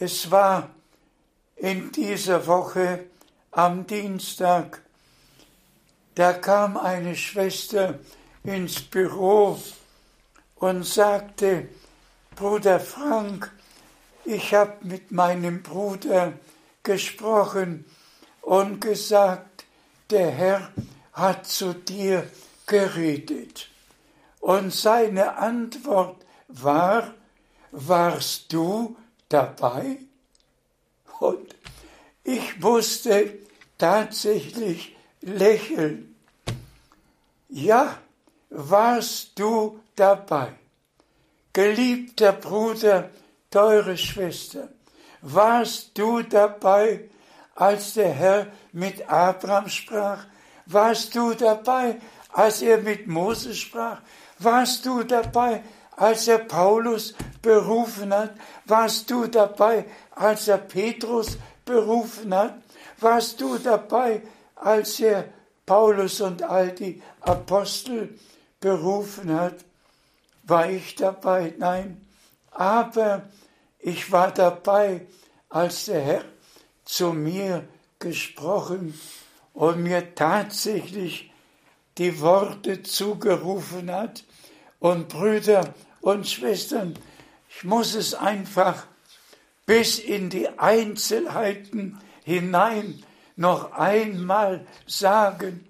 Es 0.00 0.30
war 0.30 0.70
in 1.56 1.90
dieser 1.90 2.46
Woche 2.46 3.06
am 3.50 3.84
Dienstag, 3.84 4.80
da 6.14 6.34
kam 6.34 6.76
eine 6.76 7.16
Schwester 7.16 7.98
ins 8.44 8.80
Büro 8.80 9.60
und 10.54 10.86
sagte, 10.86 11.68
Bruder 12.36 12.78
Frank, 12.78 13.50
ich 14.24 14.54
habe 14.54 14.76
mit 14.82 15.10
meinem 15.10 15.64
Bruder 15.64 16.34
gesprochen 16.84 17.84
und 18.42 18.80
gesagt, 18.80 19.64
der 20.10 20.30
Herr 20.30 20.72
hat 21.12 21.46
zu 21.46 21.74
dir 21.74 22.30
geredet. 22.66 23.68
Und 24.38 24.72
seine 24.72 25.38
Antwort 25.38 26.24
war, 26.46 27.14
warst 27.72 28.52
du 28.52 28.96
dabei? 29.28 29.98
Und 31.20 31.54
ich 32.24 32.58
musste 32.60 33.38
tatsächlich 33.76 34.96
lächeln. 35.20 36.14
Ja, 37.48 37.98
warst 38.50 39.38
du 39.38 39.80
dabei? 39.96 40.52
Geliebter 41.52 42.32
Bruder, 42.32 43.10
teure 43.50 43.96
Schwester, 43.96 44.68
warst 45.22 45.96
du 45.98 46.22
dabei, 46.22 47.08
als 47.54 47.94
der 47.94 48.12
Herr 48.12 48.46
mit 48.72 49.08
Abraham 49.08 49.68
sprach? 49.68 50.26
Warst 50.66 51.14
du 51.14 51.34
dabei, 51.34 51.98
als 52.32 52.62
er 52.62 52.78
mit 52.78 53.08
Moses 53.08 53.58
sprach? 53.58 54.00
Warst 54.38 54.86
du 54.86 55.02
dabei, 55.02 55.64
als 55.98 56.28
er 56.28 56.38
Paulus 56.38 57.14
berufen 57.42 58.14
hat? 58.14 58.34
Warst 58.66 59.10
du 59.10 59.26
dabei, 59.26 59.84
als 60.14 60.46
er 60.46 60.58
Petrus 60.58 61.38
berufen 61.64 62.32
hat? 62.34 62.54
Warst 63.00 63.40
du 63.40 63.58
dabei, 63.58 64.22
als 64.54 65.00
er 65.00 65.28
Paulus 65.66 66.20
und 66.20 66.42
all 66.42 66.70
die 66.72 67.02
Apostel 67.20 68.16
berufen 68.60 69.32
hat? 69.32 69.56
War 70.44 70.70
ich 70.70 70.94
dabei? 70.94 71.54
Nein. 71.58 72.06
Aber 72.52 73.22
ich 73.80 74.10
war 74.12 74.32
dabei, 74.32 75.06
als 75.48 75.86
der 75.86 76.00
Herr 76.00 76.24
zu 76.84 77.12
mir 77.12 77.68
gesprochen 77.98 78.98
und 79.52 79.82
mir 79.82 80.14
tatsächlich 80.14 81.32
die 81.98 82.20
Worte 82.20 82.84
zugerufen 82.84 83.90
hat. 83.90 84.24
Und 84.80 85.08
Brüder 85.08 85.74
und 86.00 86.28
Schwestern, 86.28 86.94
ich 87.48 87.64
muss 87.64 87.94
es 87.94 88.14
einfach 88.14 88.86
bis 89.66 89.98
in 89.98 90.30
die 90.30 90.48
Einzelheiten 90.58 92.00
hinein 92.24 93.02
noch 93.36 93.72
einmal 93.72 94.66
sagen. 94.86 95.68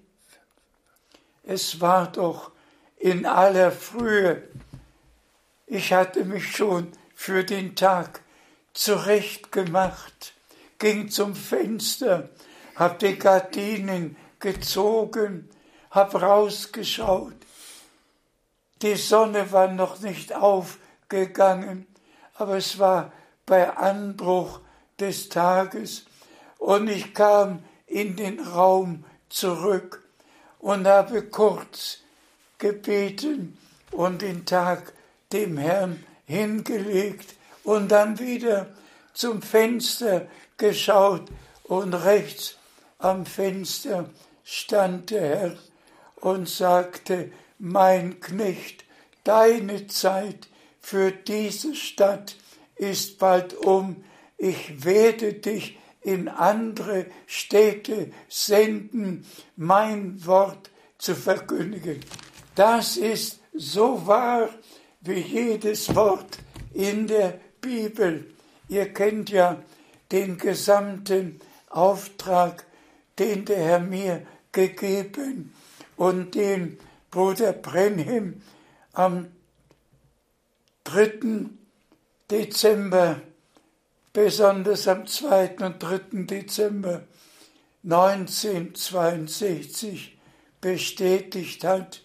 Es 1.43 1.81
war 1.81 2.11
doch 2.11 2.51
in 2.97 3.25
aller 3.25 3.71
Frühe. 3.71 4.43
Ich 5.67 5.93
hatte 5.93 6.25
mich 6.25 6.55
schon 6.55 6.91
für 7.15 7.43
den 7.43 7.75
Tag 7.75 8.21
zurechtgemacht, 8.73 10.33
ging 10.77 11.09
zum 11.09 11.35
Fenster, 11.35 12.29
hab 12.75 12.99
die 12.99 13.17
Gardinen 13.19 14.15
gezogen, 14.39 15.49
hab 15.91 16.15
rausgeschaut. 16.15 17.38
Die 18.81 18.95
Sonne 18.95 19.51
war 19.51 19.67
noch 19.67 19.99
nicht 19.99 20.33
aufgegangen, 20.33 21.87
aber 22.35 22.57
es 22.57 22.79
war 22.79 23.11
bei 23.45 23.75
Anbruch 23.75 24.61
des 24.99 25.29
Tages. 25.29 26.05
Und 26.57 26.87
ich 26.89 27.13
kam 27.13 27.63
in 27.87 28.15
den 28.15 28.39
Raum 28.39 29.03
zurück 29.29 30.03
und 30.59 30.87
habe 30.87 31.23
kurz 31.23 31.99
gebeten 32.57 33.57
und 33.91 34.21
den 34.21 34.45
Tag 34.45 34.93
dem 35.31 35.57
Herrn 35.57 36.03
hingelegt 36.25 37.35
und 37.63 37.89
dann 37.89 38.19
wieder 38.19 38.67
zum 39.13 39.41
Fenster 39.41 40.27
geschaut 40.57 41.23
und 41.63 41.93
rechts 41.93 42.57
am 42.99 43.25
Fenster 43.25 44.09
stand 44.43 45.11
der 45.11 45.21
Herr 45.21 45.57
und 46.17 46.49
sagte, 46.49 47.31
mein 47.59 48.19
Knecht, 48.19 48.85
deine 49.23 49.87
Zeit 49.87 50.47
für 50.79 51.11
diese 51.11 51.75
Stadt 51.75 52.35
ist 52.75 53.19
bald 53.19 53.53
um, 53.53 54.03
ich 54.37 54.83
werde 54.85 55.33
dich 55.33 55.77
in 56.01 56.29
andere 56.29 57.05
Städte 57.27 58.11
senden, 58.29 59.25
mein 59.57 60.25
Wort 60.25 60.71
zu 60.97 61.13
verkündigen. 61.13 61.99
Das 62.55 62.97
ist 62.97 63.41
so 63.53 64.07
wahr 64.07 64.49
wie 65.01 65.19
jedes 65.19 65.93
Wort 65.93 66.39
in 66.73 67.07
der 67.07 67.39
Bibel. 67.61 68.33
Ihr 68.69 68.93
kennt 68.93 69.29
ja 69.29 69.61
den 70.11 70.37
gesamten 70.37 71.39
Auftrag, 71.69 72.65
den 73.17 73.45
der 73.45 73.57
Herr 73.57 73.79
mir 73.79 74.25
gegeben 74.51 75.53
und 75.97 76.35
den 76.35 76.79
Bruder 77.11 77.53
Brenhim 77.53 78.41
am 78.93 79.27
3. 80.83 81.49
Dezember, 82.29 83.21
besonders 84.13 84.87
am 84.87 85.07
2. 85.07 85.55
und 85.59 85.81
3. 85.81 86.25
Dezember 86.25 87.01
1962 87.83 90.19
bestätigt 90.61 91.63
hat. 91.63 92.03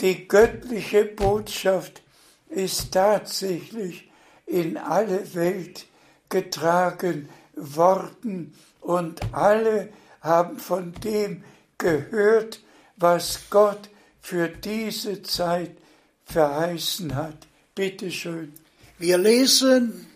die 0.00 0.26
göttliche 0.26 1.04
Botschaft 1.04 2.02
ist 2.48 2.92
tatsächlich 2.92 4.10
in 4.46 4.76
alle 4.76 5.34
Welt 5.34 5.86
getragen 6.28 7.28
worden 7.54 8.54
und 8.80 9.20
alle 9.32 9.90
haben 10.20 10.58
von 10.58 10.92
dem 10.92 11.44
gehört, 11.78 12.60
was 12.96 13.50
Gott 13.50 13.88
für 14.24 14.48
diese 14.48 15.22
Zeit 15.22 15.76
verheißen 16.24 17.14
hat. 17.14 17.46
Bitte 17.74 18.10
schön. 18.10 18.54
Wir 18.96 19.18
lesen 19.18 20.06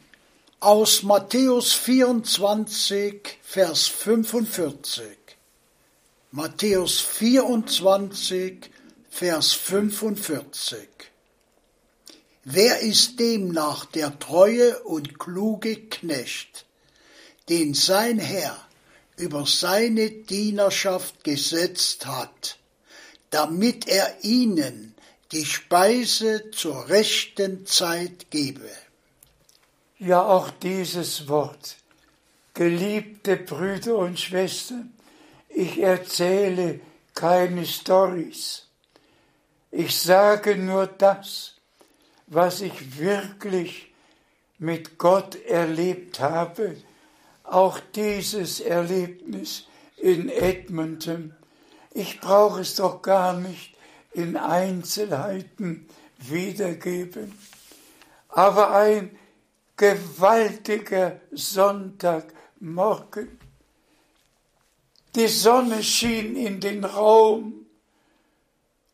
aus 0.60 1.02
Matthäus 1.02 1.74
24, 1.74 3.36
Vers 3.42 3.86
45. 3.86 5.04
Matthäus 6.30 7.00
24, 7.00 8.70
Vers 9.10 9.52
45. 9.52 10.88
Wer 12.44 12.80
ist 12.80 13.20
demnach 13.20 13.84
der 13.84 14.18
treue 14.18 14.78
und 14.84 15.18
kluge 15.18 15.76
Knecht, 15.76 16.64
den 17.50 17.74
sein 17.74 18.18
Herr 18.18 18.56
über 19.18 19.44
seine 19.44 20.08
Dienerschaft 20.08 21.24
gesetzt 21.24 22.06
hat, 22.06 22.58
damit 23.30 23.88
er 23.88 24.22
ihnen 24.22 24.94
die 25.32 25.44
Speise 25.44 26.50
zur 26.50 26.88
rechten 26.88 27.66
Zeit 27.66 28.30
gebe? 28.30 28.70
Ja, 29.98 30.22
auch 30.22 30.50
dieses 30.50 31.28
Wort, 31.28 31.76
geliebte 32.54 33.36
Brüder 33.36 33.96
und 33.96 34.18
Schwestern, 34.18 34.94
ich 35.48 35.78
erzähle 35.78 36.80
keine 37.14 37.66
Stories. 37.66 38.66
Ich 39.70 39.98
sage 39.98 40.56
nur 40.56 40.86
das, 40.86 41.54
was 42.28 42.60
ich 42.60 42.98
wirklich 42.98 43.92
mit 44.58 44.98
Gott 44.98 45.36
erlebt 45.44 46.20
habe. 46.20 46.76
Auch 47.44 47.80
dieses 47.94 48.60
Erlebnis 48.60 49.64
in 49.96 50.28
Edmonton. 50.28 51.34
Ich 51.92 52.20
brauche 52.20 52.60
es 52.60 52.76
doch 52.76 53.02
gar 53.02 53.34
nicht 53.34 53.74
in 54.12 54.36
Einzelheiten 54.36 55.88
wiedergeben. 56.18 57.38
Aber 58.28 58.72
ein 58.72 59.18
gewaltiger 59.76 61.20
Sonntagmorgen. 61.30 63.38
Die 65.14 65.28
Sonne 65.28 65.82
schien 65.82 66.36
in 66.36 66.60
den 66.60 66.84
Raum 66.84 67.66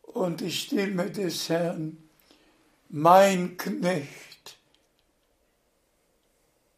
und 0.01 0.41
die 0.41 0.51
Stimme 0.51 1.11
des 1.11 1.49
Herrn, 1.49 1.97
mein 2.89 3.57
Knecht, 3.57 4.57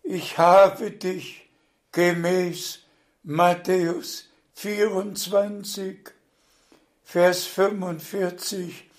ich 0.01 0.37
habe 0.37 0.91
dich 0.91 1.47
gemäß 1.91 2.79
Matthäus 3.23 4.26
24, 4.57 5.99
Vers 7.03 7.45
45 7.45 8.89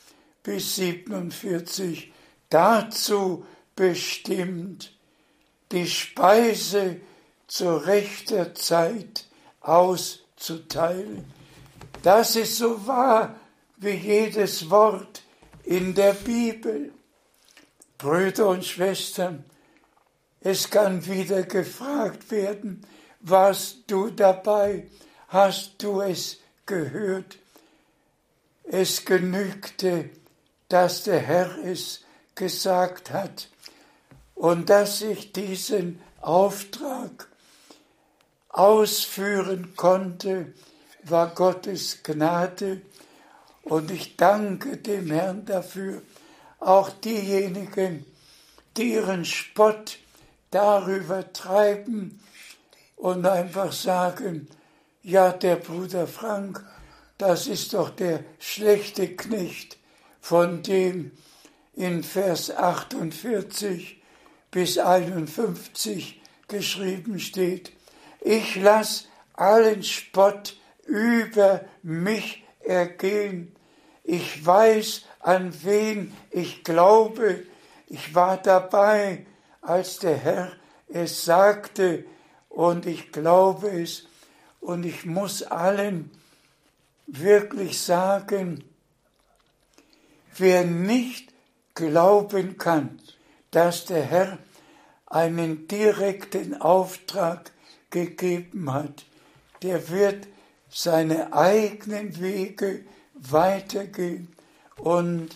bis 0.45 0.77
47 0.77 2.13
dazu 2.49 3.45
bestimmt, 3.75 4.93
die 5.73 5.89
Speise 5.89 7.01
zu 7.49 7.77
rechter 7.77 8.55
Zeit 8.55 9.25
auszuteilen. 9.61 11.25
Das 12.05 12.37
ist 12.37 12.57
so 12.57 12.87
wahr 12.87 13.35
wie 13.79 13.91
jedes 13.91 14.71
Wort 14.71 15.23
in 15.65 15.93
der 15.93 16.13
Bibel. 16.13 16.93
Brüder 17.99 18.51
und 18.51 18.65
Schwestern, 18.65 19.45
es 20.41 20.71
kann 20.71 21.05
wieder 21.05 21.43
gefragt 21.43 22.31
werden, 22.31 22.87
warst 23.19 23.83
du 23.89 24.11
dabei? 24.11 24.87
Hast 25.29 25.83
du 25.83 26.01
es 26.01 26.39
gehört? 26.65 27.37
Es 28.65 29.05
genügte, 29.05 30.09
dass 30.71 31.03
der 31.03 31.21
Herr 31.21 31.59
es 31.65 32.01
gesagt 32.35 33.11
hat 33.11 33.49
und 34.35 34.71
dass 34.71 35.03
ich 35.03 35.33
diesen 35.33 36.01
Auftrag 36.23 37.29
ausführen 38.49 39.75
konnte, 39.77 40.55
war 41.03 41.29
Gottes 41.35 42.03
Gnade 42.03 42.81
und 43.65 43.91
ich 43.91 44.17
danke 44.17 44.79
dem 44.79 45.11
Herrn 45.11 45.45
dafür. 45.45 46.01
Auch 46.59 46.89
diejenigen, 46.89 48.07
die 48.79 48.95
ihren 48.95 49.27
Spott 49.27 49.99
darüber 50.51 51.35
treiben 51.35 52.19
und 52.97 53.27
einfach 53.27 53.73
sagen, 53.73 54.49
ja, 55.03 55.33
der 55.33 55.57
Bruder 55.57 56.07
Frank, 56.07 56.65
das 57.19 57.47
ist 57.47 57.75
doch 57.75 57.91
der 57.91 58.25
schlechte 58.39 59.15
Knecht, 59.17 59.79
von 60.21 60.63
dem 60.63 61.13
in 61.75 62.03
Vers 62.03 62.51
48 62.51 64.03
bis 64.51 64.79
51 64.79 66.21
geschrieben 66.49 67.21
steht. 67.21 67.73
Ich 68.21 68.57
lass 68.57 69.07
allen 69.35 69.83
Spott 69.83 70.57
über 70.87 71.61
mich 71.83 72.45
ergehen. 72.61 73.55
Ich 74.03 74.45
weiß, 74.45 75.03
an 75.21 75.55
wen 75.63 76.17
ich 76.31 76.65
glaube. 76.65 77.45
Ich 77.87 78.15
war 78.15 78.37
dabei, 78.39 79.27
als 79.61 79.99
der 79.99 80.17
Herr 80.17 80.53
es 80.89 81.25
sagte, 81.25 82.05
und 82.49 82.87
ich 82.87 83.13
glaube 83.13 83.69
es. 83.71 84.08
Und 84.61 84.85
ich 84.85 85.05
muss 85.07 85.43
allen 85.43 86.11
wirklich 87.07 87.81
sagen, 87.81 88.65
wer 90.37 90.65
nicht 90.65 91.33
glauben 91.75 92.59
kann, 92.59 93.01
dass 93.51 93.85
der 93.87 94.03
Herr 94.03 94.39
einen 95.07 95.69
direkten 95.69 96.61
Auftrag 96.61 97.53
gegeben 97.91 98.73
hat, 98.73 99.05
der 99.63 99.89
wird 99.89 100.29
seine 100.69 101.33
eigenen 101.33 102.21
Wege 102.21 102.85
weitergehen 103.15 104.29
und 104.77 105.31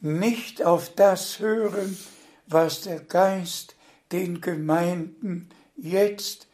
nicht 0.00 0.62
auf 0.62 0.94
das 0.94 1.40
hören, 1.40 1.98
was 2.46 2.82
der 2.82 3.00
Geist 3.00 3.74
den 4.12 4.40
Gemeinden 4.40 5.50
jetzt 5.76 6.47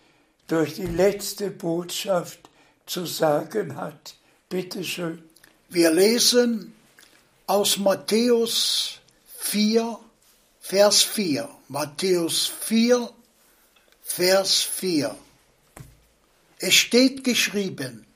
durch 0.46 0.74
die 0.74 0.86
letzte 0.86 1.50
Botschaft 1.50 2.50
zu 2.86 3.06
sagen 3.06 3.76
hat. 3.76 4.16
Bitte 4.48 4.84
schön. 4.84 5.22
Wir 5.68 5.90
lesen 5.90 6.74
aus 7.46 7.78
Matthäus 7.78 9.00
4, 9.38 9.98
Vers 10.60 11.02
4. 11.02 11.48
Matthäus 11.68 12.46
4, 12.60 13.10
Vers 14.02 14.62
4. 14.62 15.16
Es 16.58 16.74
steht 16.74 17.24
geschrieben, 17.24 18.06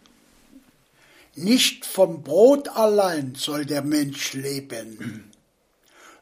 nicht 1.34 1.86
vom 1.86 2.22
Brot 2.22 2.68
allein 2.68 3.34
soll 3.34 3.64
der 3.64 3.82
Mensch 3.82 4.32
leben, 4.32 5.30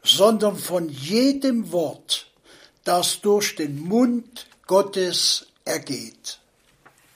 sondern 0.03 0.57
von 0.57 0.89
jedem 0.89 1.73
Wort, 1.73 2.31
das 2.85 3.21
durch 3.21 3.57
den 3.57 3.79
Mund 3.81 4.47
Gottes 4.67 5.47
ergeht. 5.67 6.41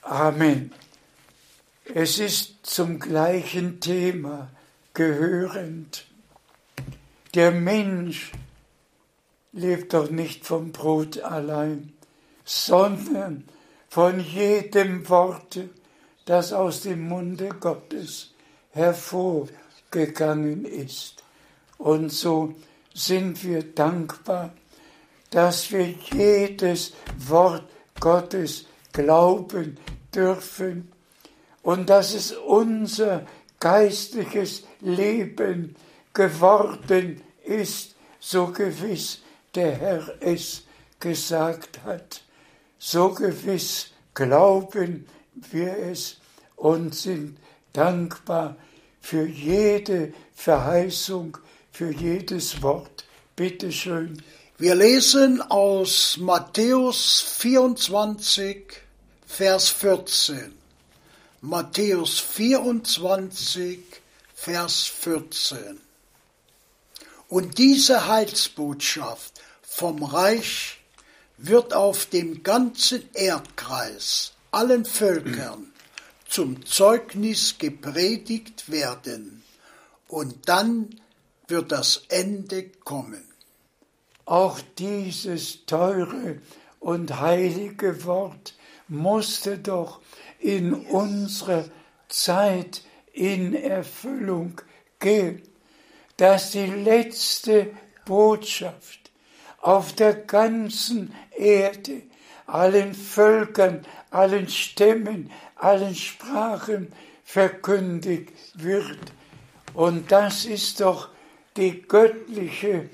Amen. 0.03 0.73
Es 1.95 2.19
ist 2.19 2.67
zum 2.67 3.01
gleichen 3.01 3.81
Thema 3.81 4.51
gehörend. 4.93 6.05
Der 7.35 7.51
Mensch 7.53 8.33
lebt 9.53 9.95
doch 9.95 10.11
nicht 10.11 10.45
vom 10.45 10.73
Brot 10.73 11.21
allein, 11.21 11.95
sondern 12.45 13.45
von 13.89 14.21
jedem 14.21 15.09
Worte, 15.09 15.71
das 16.27 16.53
aus 16.53 16.83
dem 16.83 17.09
Munde 17.09 17.49
Gottes 17.49 18.35
hervorgegangen 18.73 20.65
ist. 20.65 21.25
Und 21.79 22.11
so 22.11 22.55
sind 22.95 23.43
wir 23.43 23.63
dankbar, 23.63 24.53
dass 25.31 25.73
wir 25.73 25.87
jedes 26.13 26.93
Wort 27.17 27.65
Gottes 28.01 28.67
glauben 28.93 29.79
dürfen 30.15 30.91
und 31.63 31.91
dass 31.91 32.15
es 32.15 32.33
unser 32.33 33.27
geistliches 33.61 34.65
Leben 34.81 35.77
geworden 36.15 37.23
ist, 37.45 37.95
so 38.19 38.49
gewiss 38.49 39.21
der 39.55 39.73
Herr 39.73 40.15
es 40.21 40.65
gesagt 40.99 41.81
hat. 41.85 42.23
So 42.79 43.11
gewiss 43.11 43.93
glauben 44.15 45.07
wir 45.35 45.77
es 45.77 46.17
und 46.57 46.95
sind 46.95 47.39
dankbar 47.73 48.57
für 49.01 49.27
jede 49.27 50.13
Verheißung 50.35 51.39
für 51.73 51.91
jedes 51.91 52.63
Wort. 52.63 53.07
Bitte 53.37 53.73
schön. 53.73 54.23
Wir 54.61 54.75
lesen 54.75 55.41
aus 55.41 56.19
Matthäus 56.19 57.23
24, 57.39 58.67
Vers 59.27 59.71
14. 59.71 60.53
Matthäus 61.41 62.21
24, 62.21 63.81
Vers 64.35 64.85
14. 64.85 65.81
Und 67.29 67.57
diese 67.57 68.07
Heilsbotschaft 68.07 69.41
vom 69.63 70.03
Reich 70.03 70.79
wird 71.39 71.73
auf 71.73 72.05
dem 72.05 72.43
ganzen 72.43 73.09
Erdkreis, 73.15 74.33
allen 74.51 74.85
Völkern, 74.85 75.73
zum 76.29 76.67
Zeugnis 76.67 77.57
gepredigt 77.57 78.71
werden. 78.71 79.43
Und 80.07 80.51
dann 80.51 81.01
wird 81.49 81.73
das 81.73 82.03
Ende 82.11 82.69
kommen. 82.85 83.30
Auch 84.31 84.61
dieses 84.78 85.66
teure 85.66 86.39
und 86.78 87.18
heilige 87.18 88.05
Wort 88.05 88.55
musste 88.87 89.59
doch 89.59 90.01
in 90.39 90.72
unserer 90.72 91.64
Zeit 92.09 92.83
in 93.12 93.57
Erfüllung 93.57 94.61
gehen, 95.01 95.43
dass 96.16 96.53
die 96.53 96.66
letzte 96.66 97.72
Botschaft 98.05 99.11
auf 99.62 99.95
der 99.95 100.14
ganzen 100.14 101.12
Erde 101.37 102.03
allen 102.47 102.95
Völkern, 102.95 103.85
allen 104.12 104.49
Stämmen, 104.49 105.33
allen 105.57 105.97
Sprachen 105.97 106.93
verkündigt 107.24 108.31
wird. 108.55 109.01
Und 109.74 110.12
das 110.12 110.45
ist 110.45 110.78
doch 110.78 111.09
die 111.57 111.83
göttliche 111.83 112.89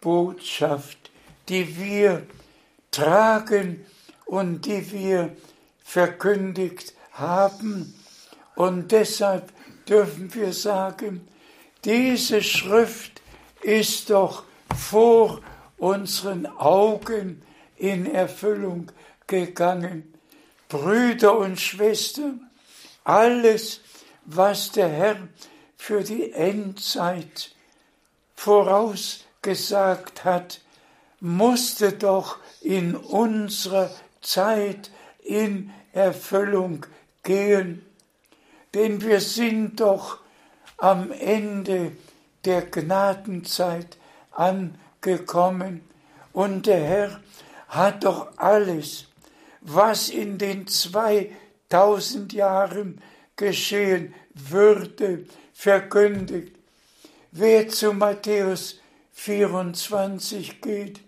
Heilsbotschaft, 0.00 1.10
die 1.48 1.76
wir 1.76 2.26
tragen 2.90 3.84
und 4.26 4.66
die 4.66 4.90
wir 4.92 5.36
verkündigt 5.84 6.94
haben. 7.12 7.94
Und 8.54 8.92
deshalb 8.92 9.52
dürfen 9.88 10.32
wir 10.34 10.52
sagen, 10.52 11.26
diese 11.84 12.42
Schrift 12.42 13.22
ist 13.62 14.10
doch 14.10 14.44
vor 14.76 15.40
unseren 15.78 16.46
Augen 16.46 17.42
in 17.76 18.06
Erfüllung 18.06 18.92
gegangen. 19.26 20.14
Brüder 20.68 21.36
und 21.36 21.60
Schwestern, 21.60 22.48
alles, 23.04 23.80
was 24.24 24.70
der 24.72 24.88
Herr 24.88 25.28
für 25.76 26.04
die 26.04 26.32
Endzeit 26.32 27.54
vorausgesagt 29.42 30.24
hat, 30.24 30.60
musste 31.20 31.92
doch 31.92 32.38
in 32.60 32.96
unserer 32.96 33.90
Zeit 34.22 34.90
in 35.22 35.70
Erfüllung 35.92 36.86
gehen. 37.22 37.84
Denn 38.74 39.02
wir 39.02 39.20
sind 39.20 39.80
doch 39.80 40.18
am 40.76 41.10
Ende 41.12 41.92
der 42.44 42.62
Gnadenzeit 42.62 43.98
angekommen 44.30 45.82
und 46.32 46.66
der 46.66 46.80
Herr 46.80 47.20
hat 47.68 48.04
doch 48.04 48.28
alles, 48.36 49.06
was 49.60 50.08
in 50.08 50.38
den 50.38 50.66
2000 50.66 52.32
Jahren 52.32 53.02
geschehen 53.36 54.14
würde, 54.34 55.26
verkündigt. 55.52 56.54
Wer 57.32 57.68
zu 57.68 57.92
Matthäus 57.92 58.79
24 59.20 60.62
geht, 60.62 61.00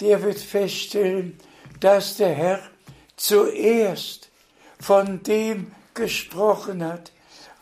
der 0.00 0.22
wird 0.22 0.38
feststellen, 0.38 1.38
dass 1.80 2.18
der 2.18 2.34
Herr 2.34 2.60
zuerst 3.16 4.28
von 4.78 5.22
dem 5.22 5.72
gesprochen 5.94 6.84
hat, 6.84 7.10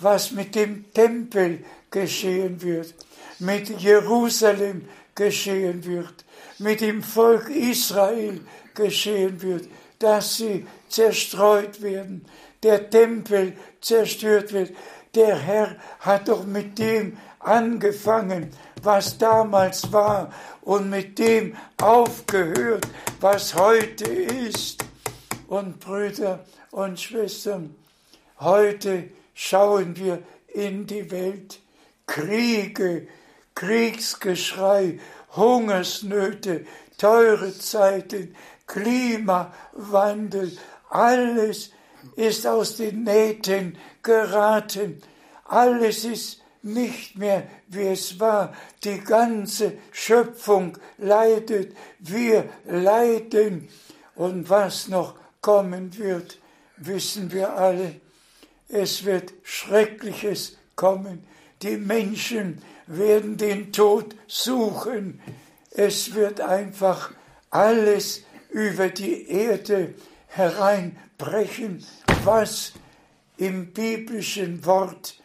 was 0.01 0.33
mit 0.33 0.57
dem 0.57 0.93
Tempel 0.93 1.65
geschehen 1.93 2.63
wird, 2.63 2.95
mit 3.39 3.69
Jerusalem 3.81 4.89
geschehen 5.15 5.85
wird, 5.85 6.25
mit 6.59 6.81
dem 6.81 7.05
Volk 7.05 7.49
Israel 7.49 8.41
geschehen 8.75 9.41
wird, 9.41 9.69
dass 10.01 10.39
sie 10.39 10.67
zerstreut 10.89 11.81
werden, 11.81 12.27
der 12.65 12.91
Tempel 12.91 13.53
zerstört 13.81 14.53
wird. 14.53 14.73
Der 15.15 15.39
Herr 15.39 15.77
hat 16.01 16.27
doch 16.27 16.45
mit 16.45 16.77
dem 16.81 17.17
angefangen, 17.47 18.51
was 18.83 19.19
damals 19.19 19.93
war, 19.93 20.33
und 20.63 20.91
mit 20.91 21.19
dem 21.19 21.57
aufgehört, 21.81 22.87
was 23.21 23.55
heute 23.55 24.05
ist. 24.05 24.85
Und 25.47 25.79
Brüder 25.79 26.45
und 26.73 27.01
Schwestern, 27.01 27.75
heute 28.41 29.11
schauen 29.33 29.97
wir 29.97 30.23
in 30.49 30.87
die 30.87 31.09
Welt. 31.11 31.61
Kriege, 32.07 33.07
Kriegsgeschrei, 33.55 34.99
Hungersnöte, 35.37 36.67
teure 36.99 37.57
Zeiten, 37.57 38.35
Klimawandel, 38.67 40.57
alles 40.91 41.71
ist 42.17 42.47
aus 42.47 42.77
den 42.77 43.05
Nähten 43.05 43.79
geraten. 44.03 45.03
Alles 45.45 46.05
ist 46.05 46.43
nicht 46.67 47.17
mehr, 47.17 47.47
wie 47.69 47.87
es 47.87 48.21
war. 48.21 48.55
Die 48.85 49.01
ganze 49.01 49.79
Schöpfung 49.93 50.77
leidet. 50.99 51.77
Wir 51.99 52.49
leiden. 52.67 53.69
Und 54.15 54.51
was 54.51 54.89
noch 54.89 55.15
kommen 55.41 55.97
wird, 55.97 56.39
wissen 56.77 57.33
wir 57.33 57.57
alle. 57.57 58.01
Es 58.69 59.05
wird 59.05 59.33
Schreckliches 59.43 60.57
kommen. 60.75 61.25
Die 61.63 61.77
Menschen 61.77 62.63
werden 62.87 63.37
den 63.37 63.73
Tod 63.73 64.15
suchen. 64.27 65.21
Es 65.71 66.15
wird 66.15 66.41
einfach 66.41 67.13
alles 67.51 68.23
über 68.51 68.89
die 68.89 69.29
Erde 69.29 69.95
hereinbrechen, 70.29 71.85
was 72.25 72.73
im 73.37 73.73
biblischen 73.73 74.65
Wort 74.65 75.21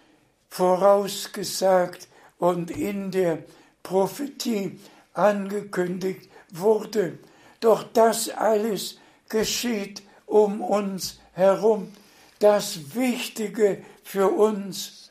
vorausgesagt 0.52 2.08
und 2.38 2.70
in 2.70 3.10
der 3.10 3.40
Prophetie 3.82 4.80
angekündigt 5.14 6.30
wurde. 6.52 7.18
Doch 7.62 7.84
das 7.94 8.30
alles 8.30 9.00
geschieht 9.30 10.04
um 10.26 10.62
uns 10.62 11.20
herum. 11.34 11.92
Das 12.40 12.96
Wichtige 12.96 13.84
für 14.04 14.30
uns 14.30 15.10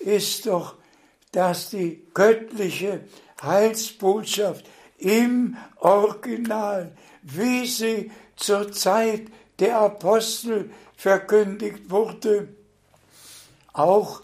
ist 0.00 0.46
doch, 0.46 0.74
dass 1.30 1.70
die 1.70 2.02
göttliche 2.12 3.04
Heilsbotschaft 3.40 4.66
im 4.98 5.56
Original, 5.78 6.92
wie 7.22 7.66
sie 7.66 8.10
zur 8.36 8.72
Zeit 8.72 9.22
der 9.60 9.78
Apostel 9.78 10.70
verkündigt 10.96 11.88
wurde, 11.90 12.48
auch 13.72 14.22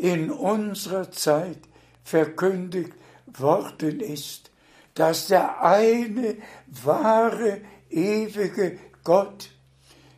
in 0.00 0.30
unserer 0.30 1.10
Zeit 1.10 1.58
verkündigt 2.02 2.92
worden 3.26 4.00
ist, 4.00 4.50
dass 4.94 5.26
der 5.26 5.62
eine 5.62 6.36
wahre, 6.66 7.60
ewige 7.90 8.78
Gott 9.04 9.50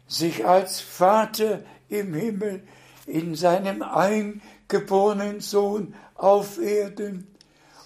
sich 0.07 0.47
als 0.47 0.81
Vater 0.81 1.63
im 1.89 2.15
Himmel 2.15 2.63
in 3.07 3.35
seinem 3.35 3.83
eingeborenen 3.83 5.41
Sohn 5.41 5.95
auf 6.15 6.61
Erden 6.61 7.27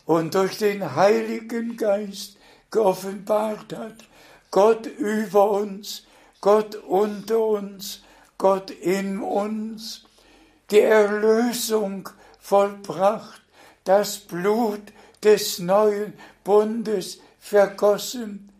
und 0.04 0.34
durch 0.34 0.58
den 0.58 0.94
Heiligen 0.96 1.76
Geist 1.76 2.36
geoffenbart 2.70 3.74
hat. 3.74 3.96
Gott 4.50 4.86
über 4.86 5.50
uns, 5.50 6.04
Gott 6.40 6.74
unter 6.74 7.40
uns, 7.40 8.02
Gott 8.38 8.70
in 8.70 9.20
uns, 9.20 10.05
die 10.70 10.80
Erlösung 10.80 12.08
vollbracht, 12.40 13.42
das 13.84 14.18
Blut 14.18 14.82
des 15.22 15.58
neuen 15.58 16.14
Bundes 16.44 17.18
vergossen, 17.38 18.50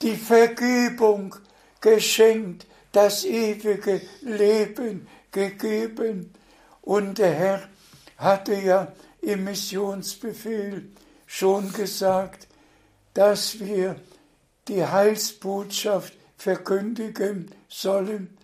die 0.00 0.16
Vergebung 0.16 1.34
geschenkt, 1.80 2.66
das 2.92 3.24
ewige 3.24 4.02
Leben 4.20 5.08
gegeben. 5.30 6.32
Und 6.82 7.18
der 7.18 7.32
Herr 7.32 7.62
hatte 8.18 8.54
ja 8.54 8.92
im 9.20 9.44
Missionsbefehl 9.44 10.90
schon 11.26 11.72
gesagt, 11.72 12.48
dass 13.14 13.58
wir 13.60 13.96
die 14.68 14.84
Heilsbotschaft 14.84 16.14
verkündigen 16.36 17.50
sollen. 17.68 18.36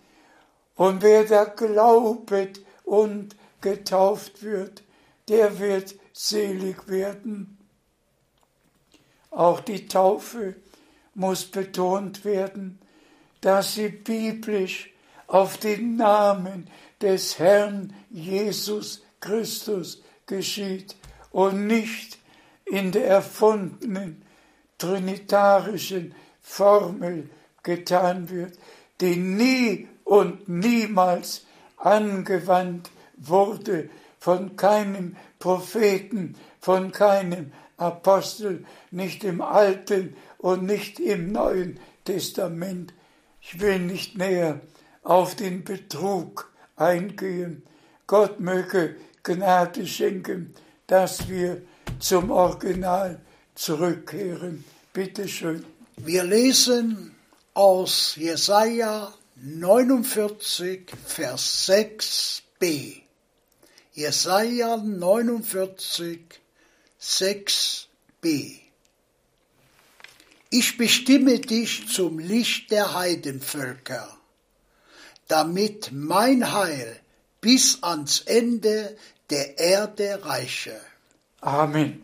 Und 0.75 1.01
wer 1.01 1.25
da 1.25 1.43
glaubet 1.43 2.61
und 2.89 3.35
getauft 3.61 4.41
wird, 4.41 4.83
der 5.27 5.59
wird 5.59 5.93
selig 6.11 6.87
werden. 6.87 7.57
Auch 9.29 9.59
die 9.59 9.87
Taufe 9.87 10.55
muss 11.13 11.45
betont 11.45 12.25
werden, 12.25 12.79
dass 13.41 13.75
sie 13.75 13.89
biblisch 13.89 14.89
auf 15.27 15.57
den 15.57 15.97
Namen 15.97 16.67
des 16.99 17.37
Herrn 17.37 17.93
Jesus 18.09 19.03
Christus 19.19 20.01
geschieht 20.25 20.95
und 21.31 21.67
nicht 21.67 22.17
in 22.65 22.91
der 22.91 23.05
erfundenen 23.05 24.23
trinitarischen 24.79 26.15
Formel 26.41 27.29
getan 27.61 28.29
wird, 28.29 28.57
die 28.99 29.15
nie 29.15 29.87
und 30.05 30.49
niemals 30.49 31.45
angewandt 31.79 32.89
wurde 33.17 33.89
von 34.19 34.55
keinem 34.55 35.15
Propheten, 35.39 36.35
von 36.59 36.91
keinem 36.91 37.51
Apostel, 37.77 38.65
nicht 38.91 39.23
im 39.23 39.41
Alten 39.41 40.15
und 40.37 40.63
nicht 40.63 40.99
im 40.99 41.31
Neuen 41.31 41.79
Testament. 42.03 42.93
Ich 43.41 43.59
will 43.59 43.79
nicht 43.79 44.17
näher 44.17 44.59
auf 45.03 45.35
den 45.35 45.63
Betrug 45.63 46.51
eingehen. 46.75 47.63
Gott 48.07 48.39
möge 48.39 48.95
Gnade 49.23 49.87
schenken, 49.87 50.53
dass 50.87 51.29
wir 51.29 51.61
zum 51.99 52.31
Original 52.31 53.19
zurückkehren. 53.55 54.63
Bitte 54.93 55.27
schön. 55.27 55.65
Wir 55.97 56.23
lesen 56.23 57.15
aus 57.53 58.15
Jesaja 58.15 59.13
49, 59.41 60.91
Vers 61.05 61.69
6b. 61.69 63.03
Jesaja 63.93 64.77
49, 64.77 66.19
6b. 67.01 68.59
Ich 70.49 70.77
bestimme 70.77 71.39
dich 71.39 71.87
zum 71.87 72.19
Licht 72.19 72.71
der 72.71 72.93
Heidenvölker, 72.95 74.17
damit 75.27 75.91
mein 75.93 76.51
Heil 76.51 76.99
bis 77.39 77.81
ans 77.83 78.21
Ende 78.21 78.97
der 79.29 79.57
Erde 79.57 80.25
reiche. 80.25 80.79
Amen. 81.39 82.01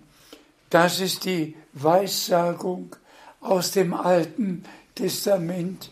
Das 0.70 1.02
ist 1.02 1.26
die 1.26 1.56
Weissagung 1.74 2.96
aus 3.42 3.72
dem 3.72 3.94
Alten 3.94 4.64
Testament 4.96 5.90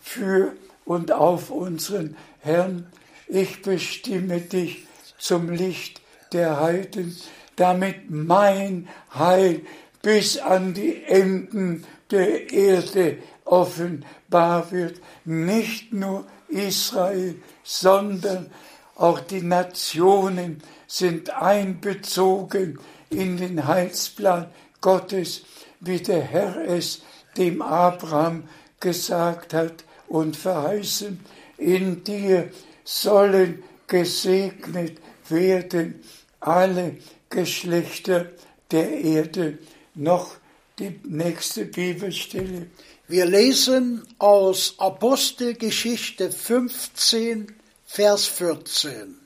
für 0.00 0.56
und 0.86 1.12
auf 1.12 1.50
unseren 1.50 2.16
Herrn. 2.38 2.86
Ich 3.28 3.60
bestimme 3.60 4.40
dich 4.40 4.86
zum 5.18 5.50
Licht 5.50 6.00
der 6.32 6.60
Heiden, 6.60 7.14
damit 7.56 8.10
mein 8.10 8.88
Heil 9.12 9.60
bis 10.00 10.38
an 10.38 10.72
die 10.72 11.02
Enden 11.04 11.84
der 12.10 12.50
Erde 12.52 13.18
offenbar 13.44 14.70
wird. 14.70 15.00
Nicht 15.24 15.92
nur 15.92 16.24
Israel, 16.48 17.34
sondern 17.64 18.50
auch 18.94 19.20
die 19.20 19.42
Nationen 19.42 20.62
sind 20.86 21.30
einbezogen 21.30 22.78
in 23.10 23.36
den 23.36 23.66
Heilsplan 23.66 24.46
Gottes, 24.80 25.42
wie 25.80 25.98
der 25.98 26.22
Herr 26.22 26.64
es 26.64 27.02
dem 27.36 27.60
Abraham 27.60 28.44
gesagt 28.78 29.52
hat 29.52 29.85
und 30.08 30.36
verheißen, 30.36 31.20
in 31.58 32.04
dir 32.04 32.50
sollen 32.84 33.62
gesegnet 33.86 34.98
werden 35.28 36.02
alle 36.40 36.96
Geschlechter 37.30 38.30
der 38.70 38.90
Erde. 38.90 39.58
Noch 39.94 40.36
die 40.78 41.00
nächste 41.04 41.64
Bibelstelle. 41.64 42.66
Wir 43.08 43.26
lesen 43.26 44.06
aus 44.18 44.74
Apostelgeschichte 44.78 46.30
15, 46.30 47.54
Vers 47.86 48.26
14. 48.26 49.16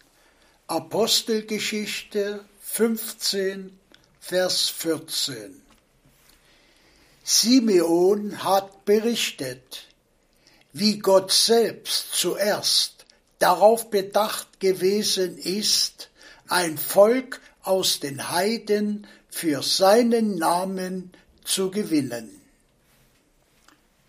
Apostelgeschichte 0.67 2.45
15, 2.61 3.79
Vers 4.21 4.69
14. 4.69 5.61
Simeon 7.25 8.45
hat 8.45 8.85
berichtet, 8.85 9.87
wie 10.73 10.99
Gott 10.99 11.33
selbst 11.33 12.13
zuerst 12.13 13.07
darauf 13.39 13.91
bedacht 13.91 14.61
gewesen 14.61 15.39
ist, 15.39 16.11
ein 16.49 16.79
Volk 16.79 17.41
aus 17.63 18.01
den 18.01 18.31
Heiden 18.31 19.07
für 19.29 19.63
seinen 19.63 20.37
Namen 20.37 21.13
zu 21.45 21.71
gewinnen. 21.71 22.31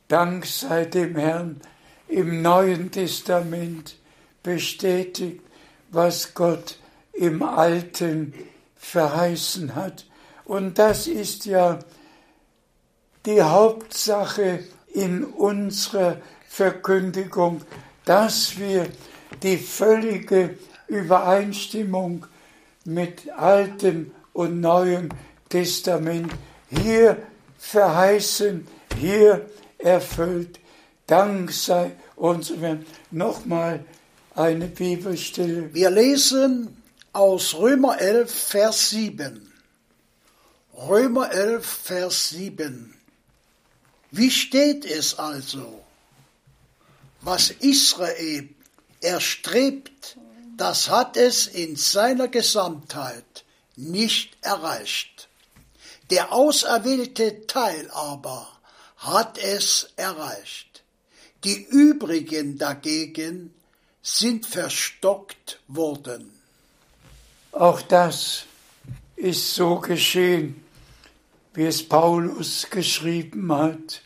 Dank 0.08 0.46
sei 0.46 0.86
dem 0.86 1.16
Herrn 1.16 1.62
im 2.08 2.42
Neuen 2.42 2.92
Testament 2.92 3.96
bestätigt, 4.44 5.42
was 5.90 6.34
Gott 6.34 6.78
im 7.14 7.44
Alten 7.44 8.34
verheißen 8.76 9.76
hat. 9.76 10.06
Und 10.44 10.78
das 10.78 11.08
ist 11.08 11.46
ja 11.46 11.80
die 13.26 13.42
Hauptsache 13.42 14.64
in 14.94 15.24
unserer 15.24 16.18
Verkündigung, 16.52 17.62
dass 18.04 18.60
wir 18.60 18.86
die 19.42 19.56
völlige 19.56 20.58
Übereinstimmung 20.88 22.26
mit 22.84 23.30
Altem 23.32 24.12
und 24.34 24.60
Neuem 24.60 25.08
Testament 25.48 26.30
hier 26.70 27.16
verheißen, 27.58 28.68
hier 29.00 29.50
erfüllt. 29.78 30.60
Dank 31.08 31.54
sei 31.54 31.94
unserem 32.18 32.86
nochmal 33.12 33.86
eine 34.36 34.68
Bibelstelle. 34.68 35.74
Wir 35.74 35.90
lesen 35.90 36.76
aus 37.14 37.54
Römer 37.54 37.98
11, 37.98 38.30
Vers 38.30 38.90
7. 38.90 39.54
Römer 40.74 41.32
11, 41.32 41.66
Vers 41.66 42.30
7. 42.30 42.94
Wie 44.12 44.30
steht 44.30 44.84
es 44.84 45.18
also? 45.18 45.81
Was 47.22 47.52
Israel 47.52 48.50
erstrebt, 49.00 50.18
das 50.58 50.90
hat 50.90 51.18
es 51.18 51.48
in 51.48 51.76
seiner 51.76 52.28
Gesamtheit 52.28 53.46
nicht 53.76 54.38
erreicht. 54.42 55.28
Der 56.10 56.34
auserwählte 56.34 57.48
Teil 57.48 57.90
aber 57.92 58.48
hat 58.98 59.38
es 59.38 59.90
erreicht. 59.96 60.84
Die 61.44 61.64
übrigen 61.64 62.58
dagegen 62.58 63.54
sind 64.04 64.46
verstockt 64.46 65.60
worden. 65.68 66.32
Auch 67.52 67.82
das 67.82 68.46
ist 69.16 69.54
so 69.54 69.80
geschehen, 69.80 70.64
wie 71.54 71.66
es 71.66 71.88
Paulus 71.88 72.68
geschrieben 72.70 73.52
hat. 73.52 74.02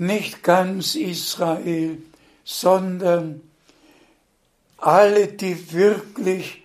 Nicht 0.00 0.42
ganz 0.42 0.94
Israel, 0.94 1.98
sondern 2.42 3.42
alle, 4.78 5.26
die 5.26 5.74
wirklich 5.74 6.64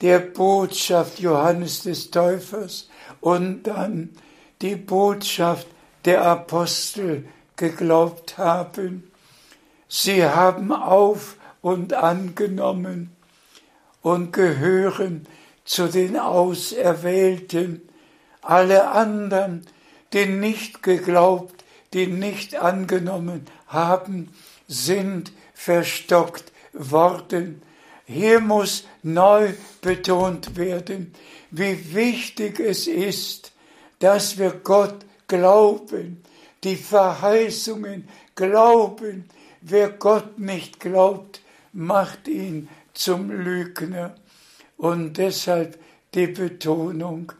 der 0.00 0.20
Botschaft 0.20 1.18
Johannes 1.20 1.82
des 1.82 2.10
Täufers 2.10 2.88
und 3.20 3.64
dann 3.64 4.16
die 4.62 4.76
Botschaft 4.76 5.66
der 6.06 6.22
Apostel 6.22 7.28
geglaubt 7.56 8.38
haben. 8.38 9.12
Sie 9.86 10.24
haben 10.24 10.72
auf 10.72 11.36
und 11.60 11.92
angenommen 11.92 13.14
und 14.00 14.32
gehören 14.32 15.26
zu 15.66 15.86
den 15.88 16.18
Auserwählten. 16.18 17.82
Alle 18.40 18.90
anderen, 18.90 19.66
die 20.14 20.24
nicht 20.24 20.82
geglaubt, 20.82 21.59
die 21.92 22.06
nicht 22.06 22.56
angenommen 22.56 23.46
haben, 23.66 24.28
sind 24.68 25.32
verstockt 25.54 26.52
worden. 26.72 27.62
Hier 28.06 28.40
muss 28.40 28.84
neu 29.02 29.52
betont 29.80 30.56
werden, 30.56 31.12
wie 31.50 31.94
wichtig 31.94 32.60
es 32.60 32.86
ist, 32.86 33.52
dass 33.98 34.38
wir 34.38 34.52
Gott 34.52 35.04
glauben, 35.28 36.22
die 36.64 36.76
Verheißungen 36.76 38.08
glauben, 38.34 39.28
Wer 39.60 39.90
Gott 39.90 40.38
nicht 40.38 40.80
glaubt, 40.80 41.42
macht 41.72 42.28
ihn 42.28 42.68
zum 42.94 43.30
Lügner. 43.30 44.14
Und 44.78 45.18
deshalb 45.18 45.78
die 46.14 46.28
Betonung 46.28 47.32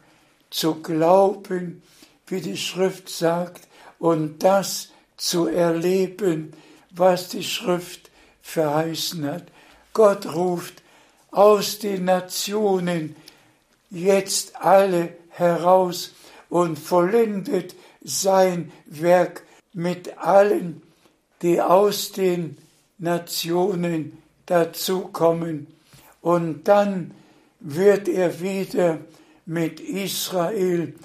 zu 0.51 0.75
glauben, 0.75 1.81
wie 2.27 2.41
die 2.41 2.57
Schrift 2.57 3.09
sagt, 3.09 3.67
und 4.01 4.43
das 4.43 4.89
zu 5.15 5.45
erleben, 5.45 6.53
was 6.89 7.29
die 7.29 7.43
Schrift 7.43 8.09
verheißen 8.41 9.23
hat. 9.25 9.43
Gott 9.93 10.25
ruft 10.33 10.81
aus 11.29 11.77
den 11.77 12.05
Nationen 12.05 13.15
jetzt 13.91 14.55
alle 14.55 15.13
heraus 15.29 16.13
und 16.49 16.79
vollendet 16.79 17.75
sein 18.03 18.71
Werk 18.87 19.43
mit 19.71 20.17
allen, 20.17 20.81
die 21.43 21.61
aus 21.61 22.11
den 22.11 22.57
Nationen 22.97 24.17
dazukommen. 24.47 25.67
Und 26.21 26.67
dann 26.67 27.11
wird 27.59 28.07
er 28.07 28.41
wieder 28.41 28.97
mit 29.45 29.79
Israel. 29.79 30.95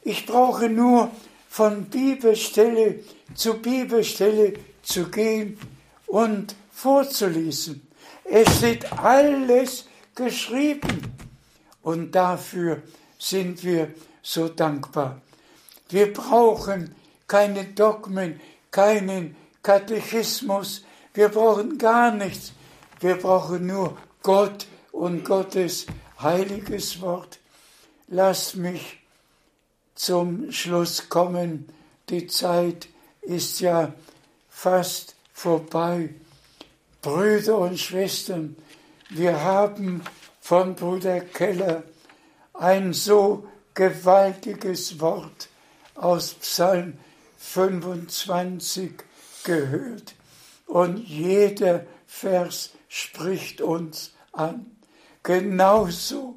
Ich 0.02 0.26
brauche 0.26 0.68
nur 0.68 1.10
von 1.48 1.86
Bibelstelle 1.86 3.00
zu 3.34 3.54
Bibelstelle 3.54 4.52
zu 4.82 5.08
gehen 5.08 5.58
und 6.06 6.54
vorzulesen. 6.70 7.86
Es 8.24 8.58
steht 8.58 8.92
alles 8.92 9.86
geschrieben. 10.14 11.14
Und 11.82 12.14
dafür 12.14 12.82
sind 13.18 13.64
wir 13.64 13.88
so 14.22 14.48
dankbar. 14.48 15.22
Wir 15.88 16.12
brauchen 16.12 16.94
keine 17.32 17.64
Dogmen, 17.64 18.42
keinen 18.70 19.34
Katechismus. 19.62 20.84
Wir 21.14 21.30
brauchen 21.30 21.78
gar 21.78 22.10
nichts. 22.10 22.52
Wir 23.00 23.14
brauchen 23.14 23.68
nur 23.68 23.96
Gott 24.22 24.66
und 24.90 25.24
Gottes 25.24 25.86
heiliges 26.20 27.00
Wort. 27.00 27.38
Lass 28.08 28.54
mich 28.54 28.98
zum 29.94 30.52
Schluss 30.52 31.08
kommen. 31.08 31.70
Die 32.10 32.26
Zeit 32.26 32.88
ist 33.22 33.60
ja 33.60 33.94
fast 34.50 35.16
vorbei. 35.32 36.10
Brüder 37.00 37.56
und 37.56 37.80
Schwestern, 37.80 38.56
wir 39.08 39.42
haben 39.42 40.02
von 40.42 40.74
Bruder 40.74 41.20
Keller 41.20 41.82
ein 42.52 42.92
so 42.92 43.48
gewaltiges 43.72 45.00
Wort 45.00 45.48
aus 45.94 46.34
Psalm 46.34 46.98
25 47.42 48.92
gehört. 49.44 50.14
Und 50.66 50.98
jeder 50.98 51.84
Vers 52.06 52.70
spricht 52.88 53.60
uns 53.60 54.14
an. 54.32 54.66
Genauso 55.22 56.36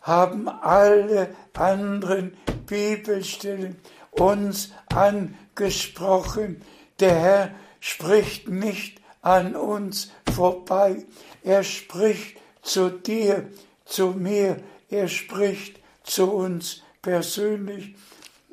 haben 0.00 0.48
alle 0.48 1.34
anderen 1.52 2.36
Bibelstellen 2.66 3.76
uns 4.10 4.72
angesprochen. 4.88 6.62
Der 7.00 7.14
Herr 7.14 7.54
spricht 7.80 8.48
nicht 8.48 9.00
an 9.20 9.54
uns 9.54 10.10
vorbei. 10.34 11.04
Er 11.42 11.62
spricht 11.64 12.38
zu 12.62 12.90
dir, 12.90 13.48
zu 13.84 14.08
mir. 14.08 14.62
Er 14.88 15.08
spricht 15.08 15.80
zu 16.04 16.30
uns 16.32 16.82
persönlich. 17.02 17.94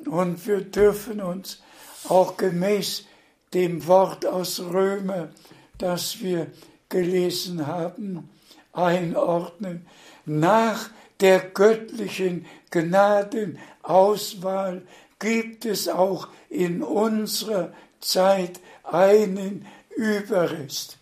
Und 0.06 0.46
wir 0.46 0.60
dürfen 0.60 1.20
uns 1.20 1.60
auch 2.08 2.36
gemäß 2.36 3.04
dem 3.52 3.84
Wort 3.86 4.26
aus 4.26 4.60
Römer, 4.60 5.30
das 5.78 6.20
wir 6.20 6.46
gelesen 6.88 7.66
haben, 7.66 8.28
einordnen. 8.72 9.86
Nach 10.24 10.90
der 11.20 11.40
göttlichen 11.40 12.46
Gnadenauswahl 12.70 14.82
gibt 15.18 15.66
es 15.66 15.88
auch 15.88 16.28
in 16.48 16.82
unserer 16.82 17.72
Zeit 18.00 18.60
einen 18.84 19.66
Überrest. 19.96 20.96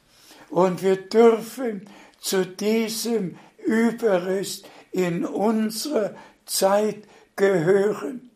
Und 0.50 0.82
wir 0.82 0.96
dürfen 0.96 1.88
zu 2.20 2.44
diesem 2.44 3.38
Überrest 3.64 4.66
in 4.92 5.24
unserer 5.24 6.14
Zeit 6.46 7.04
gehören. 7.36 8.27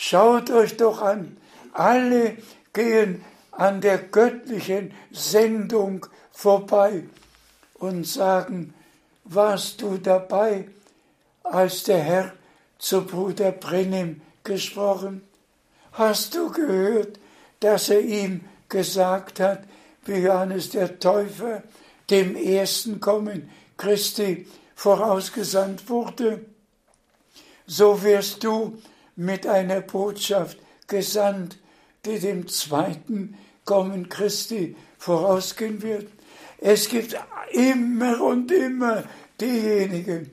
Schaut 0.00 0.48
euch 0.52 0.76
doch 0.76 1.02
an, 1.02 1.38
alle 1.72 2.36
gehen 2.72 3.24
an 3.50 3.80
der 3.80 3.98
göttlichen 3.98 4.94
Sendung 5.10 6.06
vorbei 6.30 7.02
und 7.74 8.06
sagen, 8.06 8.74
warst 9.24 9.82
du 9.82 9.98
dabei, 9.98 10.68
als 11.42 11.82
der 11.82 11.98
Herr 11.98 12.32
zu 12.78 13.06
Bruder 13.06 13.50
Brennim 13.50 14.20
gesprochen? 14.44 15.22
Hast 15.90 16.32
du 16.36 16.52
gehört, 16.52 17.18
dass 17.58 17.88
er 17.88 18.00
ihm 18.00 18.44
gesagt 18.68 19.40
hat, 19.40 19.64
wie 20.04 20.18
Johannes 20.18 20.70
der 20.70 21.00
Täufer 21.00 21.64
dem 22.08 22.36
ersten 22.36 23.00
Kommen 23.00 23.50
Christi 23.76 24.46
vorausgesandt 24.76 25.88
wurde? 25.88 26.44
So 27.66 28.00
wirst 28.04 28.44
du 28.44 28.78
mit 29.18 29.46
einer 29.48 29.80
Botschaft 29.80 30.58
gesandt, 30.86 31.58
die 32.06 32.20
dem 32.20 32.46
zweiten 32.46 33.36
Kommen 33.64 34.08
Christi 34.08 34.76
vorausgehen 34.96 35.82
wird. 35.82 36.06
Es 36.58 36.88
gibt 36.88 37.16
immer 37.50 38.22
und 38.22 38.52
immer 38.52 39.02
diejenigen, 39.40 40.30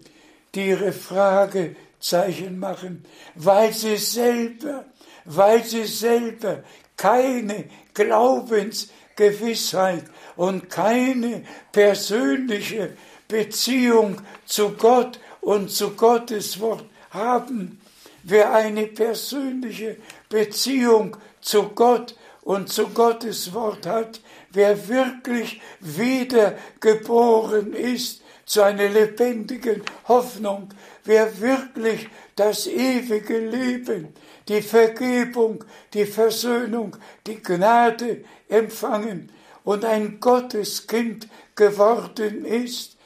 die 0.54 0.68
ihre 0.68 0.92
Fragezeichen 0.92 2.60
machen, 2.60 3.04
weil 3.34 3.74
sie 3.74 3.98
selber, 3.98 4.86
weil 5.26 5.64
sie 5.64 5.86
selber 5.86 6.64
keine 6.96 7.66
Glaubensgewissheit 7.96 10.04
und 10.36 10.70
keine 10.70 11.42
persönliche 11.72 12.96
Beziehung 13.28 14.22
zu 14.46 14.74
Gott 14.74 15.20
und 15.42 15.72
zu 15.72 15.96
Gottes 15.96 16.60
Wort 16.60 16.86
haben. 17.10 17.82
Wer 18.28 18.53
eine 18.53 18.88
persönliche 18.88 19.97
Beziehung 20.30 21.15
zu 21.41 21.69
Gott 21.69 22.15
und 22.41 22.73
zu 22.73 22.88
Gottes 22.88 23.53
Wort 23.53 23.86
hat, 23.86 24.19
wer 24.49 24.88
wirklich 24.88 25.61
wiedergeboren 25.80 27.73
ist 27.73 28.23
zu 28.47 28.63
einer 28.63 28.89
lebendigen 28.89 29.84
Hoffnung, 30.07 30.69
wer 31.03 31.39
wirklich 31.39 32.09
das 32.36 32.65
ewige 32.65 33.38
Leben, 33.38 34.07
die 34.47 34.63
Vergebung, 34.63 35.63
die 35.93 36.07
Versöhnung, 36.07 36.97
die 37.28 37.43
Gnade 37.43 38.26
empfangen 38.49 39.32
und 39.63 39.86
ein 39.86 40.19
Gotteskind 40.19 41.28
geworden 41.55 42.43
ist, 42.43 42.97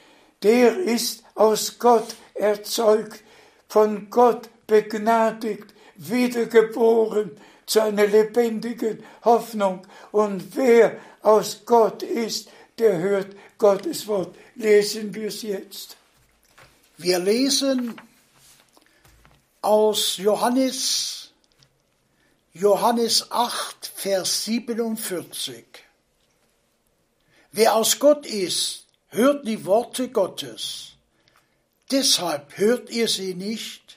der 0.43 0.77
ist 0.77 1.25
aus 1.35 1.77
Gott 1.77 2.15
erzeugt, 2.35 3.21
von 3.67 4.09
Gott 4.09 4.49
begnadigt, 4.69 5.73
wiedergeboren 5.95 7.31
zu 7.65 7.81
einer 7.81 8.07
lebendigen 8.07 9.03
Hoffnung. 9.25 9.85
Und 10.11 10.55
wer 10.55 10.97
aus 11.21 11.63
Gott 11.65 12.03
ist, 12.03 12.49
der 12.77 12.97
hört 12.99 13.35
Gottes 13.57 14.07
Wort. 14.07 14.33
Lesen 14.55 15.13
wir 15.13 15.27
es 15.27 15.41
jetzt. 15.41 15.97
Wir 16.97 17.19
lesen 17.19 17.99
aus 19.61 20.17
Johannes, 20.17 21.31
Johannes 22.53 23.31
8, 23.31 23.91
Vers 23.95 24.45
47. 24.45 25.65
Wer 27.51 27.75
aus 27.75 27.99
Gott 27.99 28.25
ist, 28.25 28.85
hört 29.07 29.47
die 29.47 29.65
Worte 29.65 30.09
Gottes. 30.09 30.93
Deshalb 31.91 32.57
hört 32.57 32.89
ihr 32.91 33.07
sie 33.07 33.33
nicht, 33.33 33.88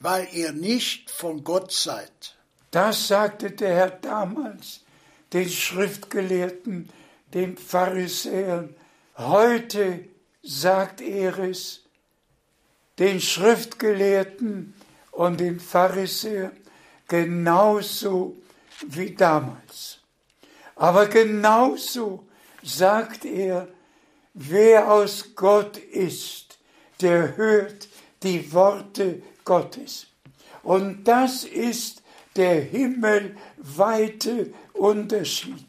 weil 0.00 0.28
ihr 0.32 0.52
nicht 0.52 1.10
von 1.10 1.44
Gott 1.44 1.70
seid. 1.70 2.36
Das 2.70 3.06
sagte 3.08 3.50
der 3.50 3.74
Herr 3.74 3.90
damals 3.90 4.80
den 5.32 5.48
Schriftgelehrten, 5.48 6.88
den 7.34 7.56
Pharisäern. 7.56 8.74
Heute 9.16 10.04
sagt 10.42 11.00
er 11.00 11.38
es 11.38 11.82
den 12.98 13.20
Schriftgelehrten 13.20 14.74
und 15.12 15.38
den 15.38 15.60
Pharisäern 15.60 16.56
genauso 17.06 18.36
wie 18.86 19.14
damals. 19.14 19.98
Aber 20.76 21.06
genauso 21.06 22.26
sagt 22.62 23.24
er, 23.24 23.68
wer 24.32 24.90
aus 24.90 25.34
Gott 25.34 25.76
ist, 25.76 26.58
der 27.00 27.36
hört 27.36 27.89
die 28.22 28.52
Worte 28.52 29.22
Gottes. 29.44 30.06
Und 30.62 31.04
das 31.04 31.44
ist 31.44 32.02
der 32.36 32.60
himmelweite 32.60 34.52
Unterschied. 34.74 35.66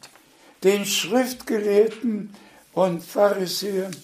Den 0.62 0.84
Schriftgelehrten 0.84 2.34
und 2.72 3.02
Pharisäern, 3.02 3.96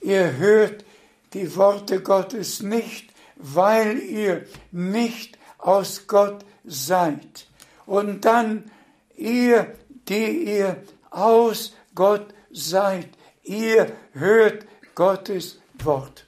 ihr 0.00 0.36
hört 0.36 0.84
die 1.32 1.54
Worte 1.56 2.02
Gottes 2.02 2.62
nicht, 2.62 3.10
weil 3.36 3.98
ihr 3.98 4.46
nicht 4.70 5.38
aus 5.58 6.06
Gott 6.06 6.44
seid. 6.64 7.46
Und 7.86 8.24
dann 8.24 8.70
ihr, 9.16 9.74
die 10.08 10.44
ihr 10.44 10.82
aus 11.10 11.74
Gott 11.94 12.34
seid, 12.50 13.08
ihr 13.44 13.92
hört 14.12 14.66
Gottes 14.94 15.60
Wort. 15.82 16.26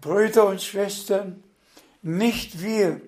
Brüder 0.00 0.46
und 0.46 0.62
Schwestern, 0.62 1.42
nicht 2.02 2.62
wir, 2.62 3.00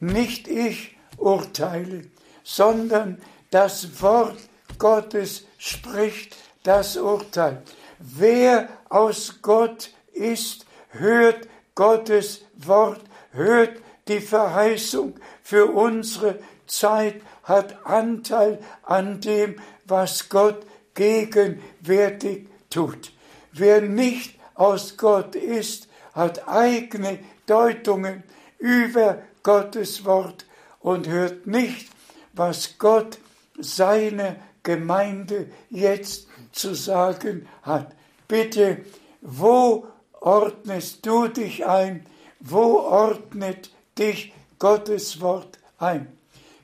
nicht 0.00 0.48
ich 0.48 0.96
urteile, 1.16 2.04
sondern 2.42 3.20
das 3.50 4.02
Wort 4.02 4.38
Gottes 4.78 5.44
spricht 5.58 6.36
das 6.62 6.96
Urteil. 6.96 7.62
Wer 7.98 8.68
aus 8.88 9.38
Gott 9.42 9.90
ist, 10.12 10.66
hört 10.88 11.48
Gottes 11.74 12.44
Wort, 12.56 13.00
hört 13.32 13.80
die 14.08 14.20
Verheißung 14.20 15.14
für 15.42 15.66
unsere 15.66 16.38
Zeit, 16.66 17.22
hat 17.44 17.86
Anteil 17.86 18.58
an 18.82 19.20
dem, 19.20 19.56
was 19.84 20.28
Gott 20.28 20.66
gegenwärtig 20.94 22.48
tut. 22.70 23.12
Wer 23.52 23.82
nicht 23.82 24.38
aus 24.54 24.96
Gott 24.96 25.34
ist, 25.34 25.88
hat 26.14 26.48
eigene 26.48 27.18
Deutungen 27.46 28.22
über 28.58 29.22
Gottes 29.42 30.04
Wort 30.04 30.46
und 30.80 31.08
hört 31.08 31.46
nicht, 31.46 31.88
was 32.32 32.78
Gott 32.78 33.18
seiner 33.58 34.36
Gemeinde 34.62 35.48
jetzt 35.70 36.28
zu 36.52 36.74
sagen 36.74 37.48
hat. 37.62 37.94
Bitte, 38.28 38.84
wo 39.20 39.86
ordnest 40.20 41.04
du 41.04 41.28
dich 41.28 41.66
ein? 41.66 42.06
Wo 42.40 42.78
ordnet 42.80 43.70
dich 43.98 44.32
Gottes 44.58 45.20
Wort 45.20 45.58
ein? 45.78 46.06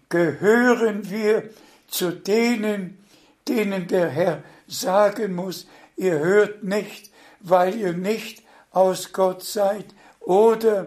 Gehören 0.09 1.11
wir 1.11 1.51
zu 1.88 2.12
denen, 2.12 2.99
denen 3.46 3.86
der 3.88 4.09
Herr 4.09 4.42
sagen 4.66 5.34
muss, 5.34 5.66
ihr 5.96 6.18
hört 6.18 6.62
nicht, 6.62 7.11
weil 7.40 7.74
ihr 7.76 7.92
nicht 7.92 8.42
aus 8.79 9.12
Gott 9.12 9.43
seid? 9.43 9.87
Oder 10.20 10.87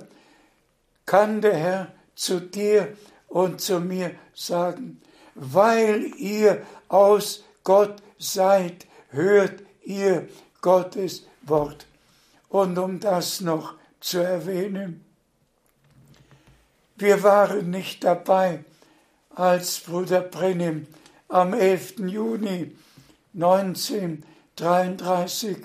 kann 1.05 1.41
der 1.41 1.55
Herr 1.55 1.91
zu 2.15 2.39
dir 2.39 2.95
und 3.27 3.59
zu 3.59 3.79
mir 3.79 4.11
sagen, 4.33 5.01
weil 5.35 6.05
ihr 6.17 6.65
aus 6.87 7.43
Gott 7.63 8.01
seid, 8.17 8.87
hört 9.09 9.61
ihr 9.83 10.27
Gottes 10.61 11.25
Wort. 11.41 11.85
Und 12.49 12.77
um 12.77 12.99
das 12.99 13.41
noch 13.41 13.73
zu 13.99 14.19
erwähnen, 14.19 15.03
wir 16.97 17.23
waren 17.23 17.71
nicht 17.71 18.03
dabei, 18.03 18.63
als 19.33 19.79
Bruder 19.79 20.19
Brennim 20.21 20.87
am 21.29 21.53
11. 21.53 21.99
Juni 21.99 22.75
1933 23.33 25.57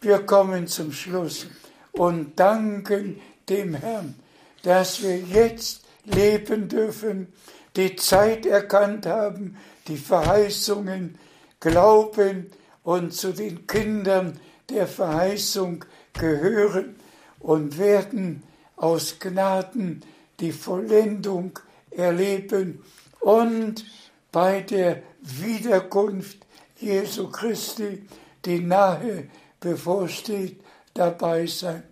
wir 0.00 0.20
kommen 0.20 0.68
zum 0.68 0.92
Schluss 0.92 1.46
und 1.92 2.38
danken 2.38 3.20
dem 3.48 3.74
Herrn, 3.74 4.14
dass 4.62 5.02
wir 5.02 5.18
jetzt 5.18 5.82
leben 6.04 6.68
dürfen, 6.68 7.32
die 7.74 7.96
Zeit 7.96 8.44
erkannt 8.44 9.06
haben, 9.06 9.56
die 9.88 9.96
Verheißungen 9.96 11.18
glauben 11.58 12.50
und 12.82 13.14
zu 13.14 13.32
den 13.32 13.66
Kindern 13.66 14.38
der 14.68 14.86
Verheißung 14.86 15.84
gehören 16.12 16.96
und 17.38 17.78
werden 17.78 18.42
aus 18.76 19.18
Gnaden 19.18 20.02
die 20.40 20.52
Vollendung 20.52 21.58
erleben 21.90 22.82
und 23.20 23.84
bei 24.32 24.60
der 24.60 25.02
Wiederkunft 25.22 26.41
Jesu 26.82 27.30
Christi, 27.30 28.06
die 28.44 28.60
nahe 28.60 29.30
bevorsteht, 29.60 30.60
dabei 30.94 31.46
sein. 31.46 31.84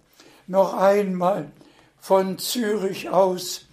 Noch 0.46 0.74
einmal 0.74 1.50
von 2.00 2.38
Zürich 2.38 3.08
aus 3.08 3.66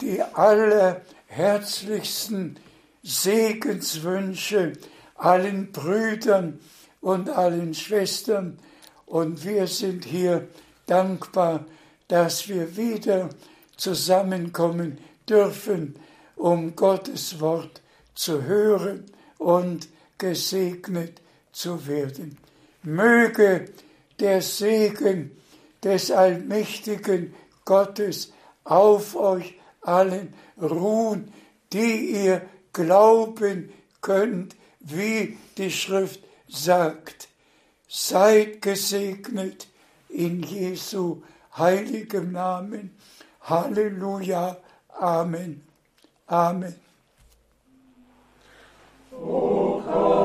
die 0.00 0.22
allerherzlichsten 0.22 2.58
Segenswünsche 3.02 4.72
allen 5.16 5.72
Brüdern 5.72 6.60
und 7.00 7.30
allen 7.30 7.74
Schwestern. 7.74 8.58
Und 9.06 9.44
wir 9.44 9.66
sind 9.66 10.04
hier 10.04 10.46
dankbar, 10.86 11.64
dass 12.08 12.48
wir 12.48 12.76
wieder 12.76 13.30
zusammenkommen 13.76 14.98
dürfen, 15.28 15.96
um 16.36 16.76
Gottes 16.76 17.40
Wort 17.40 17.82
zu 18.14 18.44
hören 18.44 19.04
und 19.38 19.88
gesegnet 20.24 21.20
zu 21.52 21.86
werden. 21.86 22.38
Möge 22.82 23.66
der 24.18 24.40
Segen 24.40 25.32
des 25.82 26.10
allmächtigen 26.10 27.34
Gottes 27.66 28.32
auf 28.64 29.16
euch 29.16 29.60
allen 29.82 30.32
ruhen, 30.58 31.30
die 31.74 32.24
ihr 32.24 32.40
glauben 32.72 33.70
könnt, 34.00 34.56
wie 34.80 35.36
die 35.58 35.70
Schrift 35.70 36.20
sagt. 36.48 37.28
Seid 37.86 38.62
gesegnet 38.62 39.68
in 40.08 40.42
Jesu 40.42 41.22
heiligem 41.58 42.32
Namen. 42.32 42.96
Halleluja. 43.42 44.56
Amen. 44.88 45.62
Amen. 46.26 46.74
O 49.96 50.23